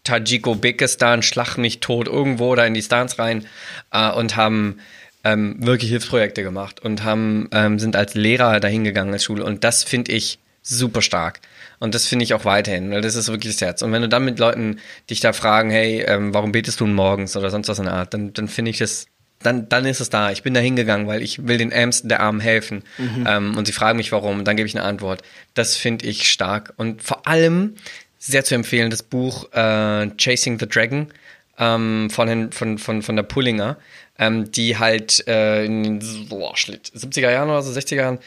[0.07, 3.45] Tadschikobekistan, Schlag mich tot, irgendwo da in die Stans rein
[3.91, 4.79] äh, und haben
[5.23, 9.43] ähm, wirklich Hilfsprojekte gemacht und haben, ähm, sind als Lehrer dahin gegangen als Schule.
[9.43, 11.41] Und das finde ich super stark.
[11.79, 13.81] Und das finde ich auch weiterhin, weil das ist wirklich das Herz.
[13.81, 14.79] Und wenn du dann mit Leuten
[15.09, 18.13] dich da fragen, hey, ähm, warum betest du morgens oder sonst was in der Art,
[18.13, 19.07] dann, dann finde ich das,
[19.43, 20.31] dann, dann ist es da.
[20.31, 22.83] Ich bin da hingegangen, weil ich will den Ärmsten der Armen helfen.
[23.27, 24.39] Ähm, und sie fragen mich, warum.
[24.39, 25.21] Und dann gebe ich eine Antwort.
[25.53, 26.73] Das finde ich stark.
[26.77, 27.75] Und vor allem
[28.19, 31.07] sehr zu empfehlen, das Buch äh, Chasing the Dragon
[31.57, 33.77] ähm, von, von, von, von der Pullinger,
[34.19, 38.19] ähm, die halt äh, in den boah, schlitt, 70er Jahren oder so, 60er Jahren,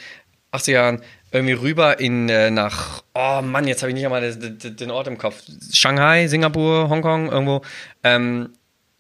[0.53, 4.59] 80er Jahren irgendwie rüber in äh, nach, oh Mann, jetzt habe ich nicht einmal den,
[4.59, 5.43] den, den Ort im Kopf.
[5.73, 7.63] Shanghai, Singapur, Hongkong, irgendwo.
[8.03, 8.51] Ähm,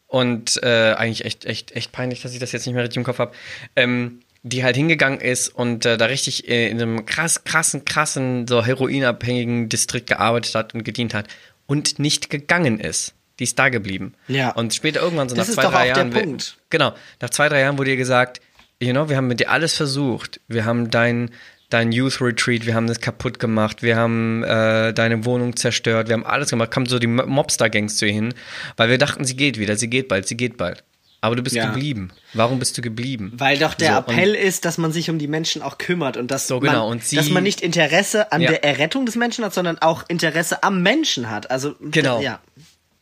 [0.06, 3.04] und äh, eigentlich echt, echt, echt peinlich, dass ich das jetzt nicht mehr richtig im
[3.04, 3.32] Kopf habe.
[3.76, 8.46] Ähm, die halt hingegangen ist und äh, da richtig äh, in einem krass, krassen, krassen,
[8.48, 11.26] so heroinabhängigen Distrikt gearbeitet hat und gedient hat
[11.66, 13.14] und nicht gegangen ist.
[13.38, 14.14] Die ist da geblieben.
[14.28, 14.50] Ja.
[14.50, 16.14] Und später irgendwann so Das nach ist zwei, doch drei auch der Jahren.
[16.14, 16.58] wi- Punkt.
[16.70, 16.94] Genau.
[17.20, 18.40] Nach zwei, drei Jahren wurde ihr gesagt,
[18.80, 20.40] you know, wir haben mit dir alles versucht.
[20.48, 21.30] Wir haben dein,
[21.70, 26.14] dein Youth Retreat, wir haben das kaputt gemacht, wir haben äh, deine Wohnung zerstört, wir
[26.14, 26.70] haben alles gemacht.
[26.70, 28.34] Kommen so die Mo- Mobster-Gangs zu ihr hin,
[28.76, 30.82] weil wir dachten, sie geht wieder, sie geht bald, sie geht bald.
[31.22, 31.66] Aber du bist Ja.
[31.70, 32.12] geblieben.
[32.32, 33.32] Warum bist du geblieben?
[33.36, 36.30] Weil doch der So, Appell ist, dass man sich um die Menschen auch kümmert und
[36.30, 38.50] dass, So, genau, man, und sie- dass man nicht Interesse an Ja.
[38.50, 41.50] der Errettung des Menschen hat, sondern auch Interesse am Menschen hat.
[41.50, 42.20] Also Genau.
[42.22, 42.40] ja.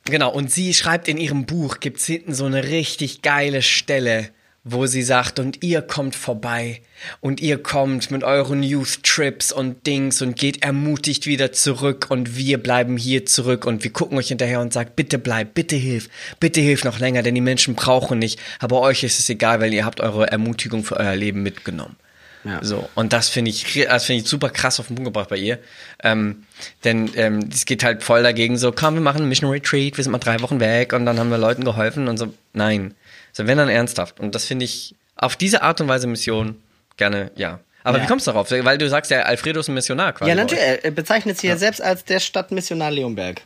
[0.04, 4.30] Genau, und sie schreibt in ihrem Buch, gibt's hinten so eine richtig geile Stelle,
[4.72, 6.80] wo sie sagt, und ihr kommt vorbei
[7.20, 12.36] und ihr kommt mit euren Youth Trips und Dings und geht ermutigt wieder zurück und
[12.36, 16.08] wir bleiben hier zurück und wir gucken euch hinterher und sagen, bitte bleib, bitte hilf,
[16.40, 19.72] bitte hilf noch länger, denn die Menschen brauchen nicht, aber euch ist es egal, weil
[19.72, 21.96] ihr habt eure Ermutigung für euer Leben mitgenommen.
[22.44, 22.62] Ja.
[22.62, 25.36] So, und das finde ich, das finde ich super krass auf den Punkt gebracht bei
[25.36, 25.58] ihr.
[26.02, 26.44] Ähm,
[26.84, 30.04] denn ähm, es geht halt voll dagegen so, komm, wir machen einen Mission Retreat, wir
[30.04, 32.32] sind mal drei Wochen weg und dann haben wir Leuten geholfen und so.
[32.58, 32.94] Nein.
[33.32, 34.20] So, wenn dann ernsthaft.
[34.20, 36.60] Und das finde ich auf diese Art und Weise Mission
[36.96, 37.60] gerne, ja.
[37.84, 38.04] Aber Ja.
[38.04, 38.50] wie kommst du darauf?
[38.50, 40.28] Weil du sagst ja, Alfredo ist ein Missionar quasi.
[40.28, 40.64] Ja, natürlich.
[40.82, 41.56] Er bezeichnet sich ja.
[41.56, 43.42] selbst als der Stadtmissionar Leonberg.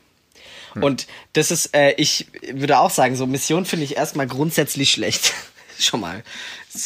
[0.74, 5.32] Und das ist, äh, ich würde auch sagen, so Mission finde ich erstmal grundsätzlich schlecht.
[5.78, 6.22] Schon mal.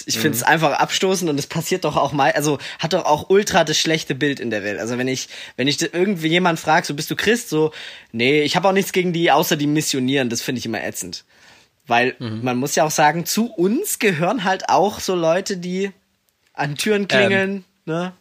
[0.06, 3.30] Ich finde es einfach abstoßend und es passiert doch auch mal, also hat doch auch
[3.30, 4.80] ultra das schlechte Bild in der Welt.
[4.80, 7.72] Also wenn ich, wenn ich irgendwie jemand fragt, so bist du Christ, so,
[8.10, 11.24] nee, ich habe auch nichts gegen die, außer die missionieren, das finde ich immer ätzend.
[11.86, 15.92] Weil man muss ja auch sagen, zu uns gehören halt auch so Leute, die
[16.52, 18.12] an Türen klingeln, ne?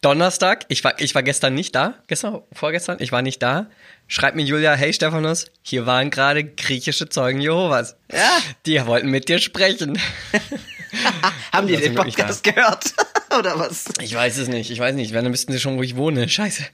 [0.00, 3.66] Donnerstag, ich war, ich war gestern nicht da, gestern, vorgestern, ich war nicht da.
[4.06, 7.96] Schreibt mir Julia, hey Stephanus, hier waren gerade griechische Zeugen Jehovas.
[8.12, 8.38] Ja.
[8.66, 9.98] Die wollten mit dir sprechen.
[11.52, 12.94] Haben die Das den Podcast gehört?
[13.38, 13.86] Oder was?
[14.00, 16.28] Ich weiß es nicht, ich weiß nicht, wenn, dann müssten sie schon, wo ich wohne.
[16.28, 16.64] Scheiße.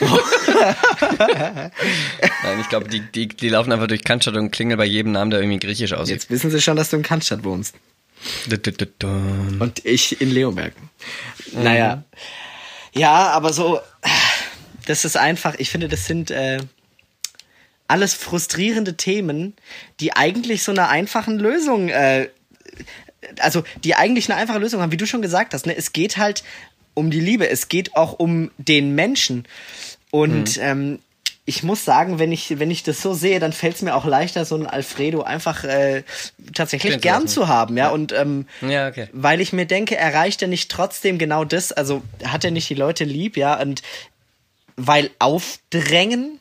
[2.42, 5.30] Nein, ich glaube, die, die, die laufen einfach durch Cannstatt und klingeln bei jedem Namen,
[5.30, 6.14] der irgendwie griechisch aussieht.
[6.14, 7.74] Jetzt wissen sie schon, dass du in Cannstatt wohnst.
[9.60, 10.74] Und ich in Leoberg.
[11.52, 12.04] Naja.
[12.92, 13.80] Ja, aber so,
[14.86, 16.58] das ist einfach, ich finde, das sind äh,
[17.88, 19.54] alles frustrierende Themen,
[20.00, 22.28] die eigentlich so eine einfachen Lösung, äh,
[23.38, 25.66] also die eigentlich eine einfache Lösung haben, wie du schon gesagt hast.
[25.66, 25.76] Ne?
[25.76, 26.44] Es geht halt
[26.94, 29.46] um die Liebe, es geht auch um den Menschen.
[30.10, 30.98] Und ähm,
[31.46, 34.04] ich muss sagen, wenn ich, wenn ich das so sehe, dann fällt es mir auch
[34.04, 36.04] leichter, so einen Alfredo einfach äh,
[36.54, 37.88] tatsächlich zu gern zu haben, ja.
[37.88, 39.08] Und ähm, Ja, okay.
[39.12, 42.74] weil ich mir denke, erreicht er nicht trotzdem genau das, also hat er nicht die
[42.74, 43.82] Leute lieb, ja, und
[44.76, 46.38] weil aufdrängen,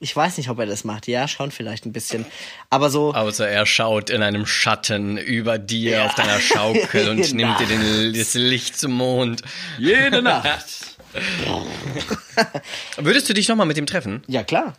[0.00, 2.26] ich weiß nicht, ob er das macht, ja, schon vielleicht ein bisschen,
[2.70, 6.06] aber so, Außer er schaut in einem Schatten über dir Ja.
[6.06, 9.42] auf deiner Schaukel und nimmt dir den, das Licht zum Mond.
[9.78, 10.93] jede Nacht.
[12.96, 14.22] Würdest du dich nochmal mit ihm treffen?
[14.26, 14.74] Ja, klar.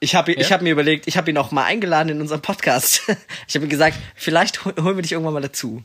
[0.00, 0.54] Ich habe ich Ja?
[0.54, 3.02] hab mir überlegt, ich habe ihn auch mal eingeladen in unserem Podcast.
[3.48, 5.82] Ich habe ihm gesagt, vielleicht hol- holen wir dich irgendwann mal dazu.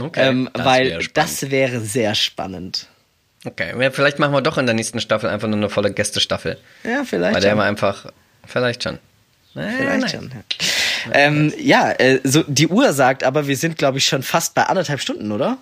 [0.00, 0.28] Okay.
[0.28, 2.86] ähm, das weil wäre das wäre sehr spannend.
[3.44, 6.58] Okay, ja, vielleicht machen wir doch in der nächsten Staffel einfach nur eine volle Gästestaffel.
[6.84, 7.34] Ja, vielleicht.
[7.34, 8.06] Weil der war einfach.
[8.46, 8.96] Vielleicht schon.
[9.56, 10.08] Äh, Vielleicht nein.
[10.08, 10.30] schon.
[10.30, 14.54] Ja, ähm, ja äh, so die Uhr sagt aber, wir sind, glaube ich, schon fast
[14.54, 15.58] bei anderthalb Stunden, oder?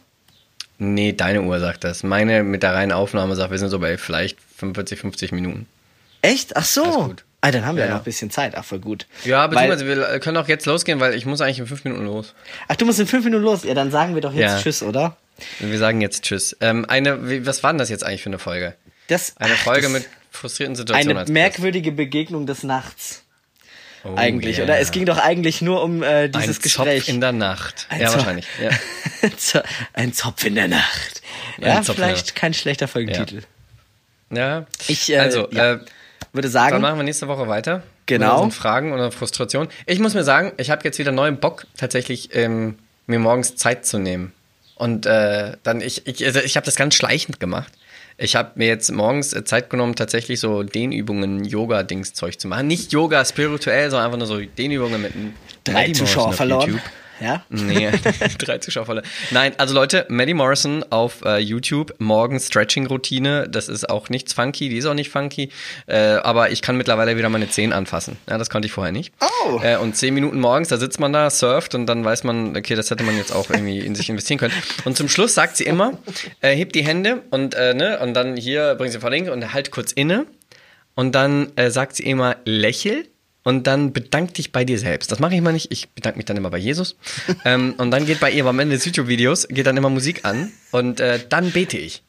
[0.79, 2.03] Nee, deine Uhr sagt das.
[2.03, 5.67] Meine mit der reinen Aufnahme sagt, wir sind so bei vielleicht 45, 50 Minuten.
[6.23, 6.57] Echt?
[6.57, 7.15] Ach so.
[7.41, 8.55] Ah, dann haben wir Ja, ja, noch ein bisschen Zeit.
[8.57, 9.07] Ach, voll gut.
[9.25, 12.05] Ja, Weil, beziehungsweise wir können auch jetzt losgehen, weil ich muss eigentlich in fünf Minuten
[12.05, 12.35] los.
[12.67, 13.63] ach, du musst in fünf Minuten los.
[13.65, 14.61] Ja, dann sagen wir doch jetzt Ja.
[14.61, 15.17] Tschüss, oder?
[15.61, 16.57] Wir sagen jetzt Tschüss.
[16.61, 18.75] Ähm, eine, was war denn das jetzt eigentlich für eine Folge?
[19.07, 21.17] Das, Eine ach, Folge das, mit frustrierten Situationen.
[21.17, 23.23] Eine merkwürdige Begegnung des Nachts.
[24.09, 24.65] Oh, eigentlich, yeah.
[24.65, 24.79] oder?
[24.79, 27.01] Es ging doch eigentlich nur um äh, dieses Ein Gespräch.
[27.05, 27.87] Zopf in der Nacht.
[27.89, 28.19] Ein ja, Zopf.
[28.19, 28.47] wahrscheinlich.
[28.63, 29.63] Ja.
[29.93, 31.23] Ein Zopf in der Nacht.
[31.59, 33.43] Ja, vielleicht kein schlechter Folgentitel.
[34.31, 34.67] ja.
[34.87, 35.75] Ich, äh, also, ja.
[35.75, 35.79] äh,
[36.33, 37.83] Würde dann sagen, machen wir nächste Woche weiter.
[38.07, 38.45] Genau.
[38.45, 39.69] Mit Fragen oder Frustrationen.
[39.87, 43.85] Ich muss mir sagen, ich habe jetzt wieder neuen Bock, tatsächlich ähm, mir morgens Zeit
[43.85, 44.33] zu nehmen.
[44.77, 47.73] Und äh, dann, ich, ich, also ich habe das ganz schleichend gemacht.
[48.21, 52.67] Ich habe mir jetzt morgens äh, Zeit genommen, tatsächlich so Dehnübungen, Yoga-Dings-Zeug zu machen.
[52.67, 56.69] Nicht Yoga spirituell, sondern einfach nur so Dehnübungen mit einem drei Zuschauer verloren.
[56.69, 56.83] YouTube.
[57.21, 57.45] Ja?
[57.49, 57.91] Nee,
[58.39, 59.03] drei Zuschauer voll.
[59.31, 63.49] Nein, also Leute, Maddie Morrison auf äh, YouTube, morgen Stretching-Routine.
[63.49, 65.51] Das ist auch nichts funky, die ist auch nicht funky.
[65.87, 68.17] Äh, aber ich kann mittlerweile wieder meine Zehen anfassen.
[68.29, 69.13] Ja, das konnte ich vorher nicht.
[69.21, 69.61] Oh.
[69.63, 72.75] Äh, und zehn Minuten morgens, da sitzt man da, surft und dann weiß man, okay,
[72.75, 74.55] das hätte man jetzt auch irgendwie in sich investieren können.
[74.85, 75.99] Und zum Schluss sagt sie immer,
[76.41, 79.53] äh, hebt die Hände und, äh, ne, und dann hier bringt sie vor links und
[79.53, 80.27] halt kurz inne.
[80.95, 83.07] Und dann äh, sagt sie immer, lächel
[83.45, 85.11] und dann bedank dich bei dir selbst.
[85.13, 85.71] Das mache ich mal nicht.
[85.73, 86.97] Ich bedanke mich dann immer bei Jesus.
[87.45, 90.53] ähm, und dann geht bei ihr am Ende des YouTube-Videos, geht dann immer Musik an
[90.71, 92.03] und äh, dann bete ich.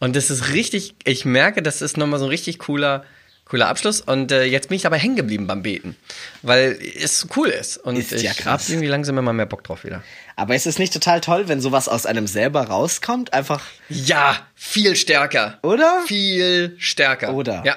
[0.00, 3.04] Und das ist richtig, ich merke, das ist nochmal so ein richtig cooler,
[3.44, 4.00] cooler Abschluss.
[4.00, 5.94] Und äh, jetzt bin ich dabei hängen geblieben beim Beten,
[6.42, 7.76] weil es cool ist.
[7.78, 8.62] Und Ist ja ich krass.
[8.64, 10.02] habe irgendwie langsam immer mehr Bock drauf wieder.
[10.34, 13.32] Aber ist es nicht total toll, wenn sowas aus einem selber rauskommt?
[13.32, 15.58] Einfach, Ja, viel stärker.
[15.62, 16.02] Oder?
[16.06, 17.32] Viel stärker.
[17.34, 17.62] Oder?
[17.64, 17.76] Ja.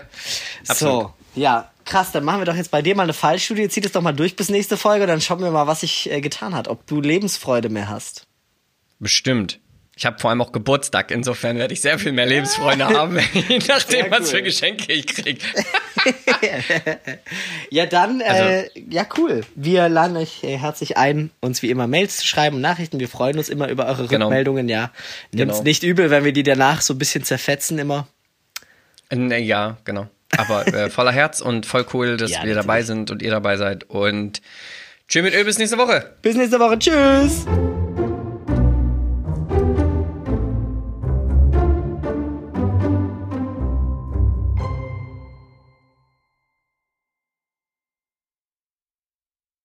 [0.68, 1.03] Absolut.
[1.03, 3.70] so, ja, krass, dann machen wir doch jetzt bei dir mal eine Fallstudie.
[3.70, 6.20] Zieh das doch mal durch bis nächste Folge, dann schauen wir mal, was sich äh,
[6.22, 6.68] getan hat.
[6.68, 8.28] Ob du Lebensfreude mehr hast.
[9.00, 9.60] Bestimmt.
[9.98, 13.18] Ich habe vor allem auch Geburtstag, insofern werde ich sehr viel mehr Lebensfreunde haben,
[13.48, 14.44] je nachdem, Sehr was für cool.
[14.44, 15.40] Geschenke ich krieg.
[17.70, 19.44] Ja, dann, äh, Also- ja, cool.
[19.56, 23.00] Wir laden euch äh, herzlich ein, uns wie immer Mails zu schreiben und Nachrichten.
[23.00, 24.26] Wir freuen uns immer über eure Genau.
[24.28, 24.92] Rückmeldungen, ja.
[25.32, 25.64] Nimmt's Genau.
[25.64, 28.08] nicht übel, wenn wir die danach so ein bisschen zerfetzen immer.
[29.10, 30.08] Äh, Ja, genau.
[30.38, 32.88] Aber äh, voller Herz und voll cool, dass Ja, wir dabei natürlich.
[32.88, 33.84] sind und ihr dabei seid.
[33.90, 34.42] Und
[35.08, 36.14] tschüss mit Öl bis nächste Woche.
[36.22, 36.78] Bis nächste Woche.
[36.80, 37.46] Tschüss.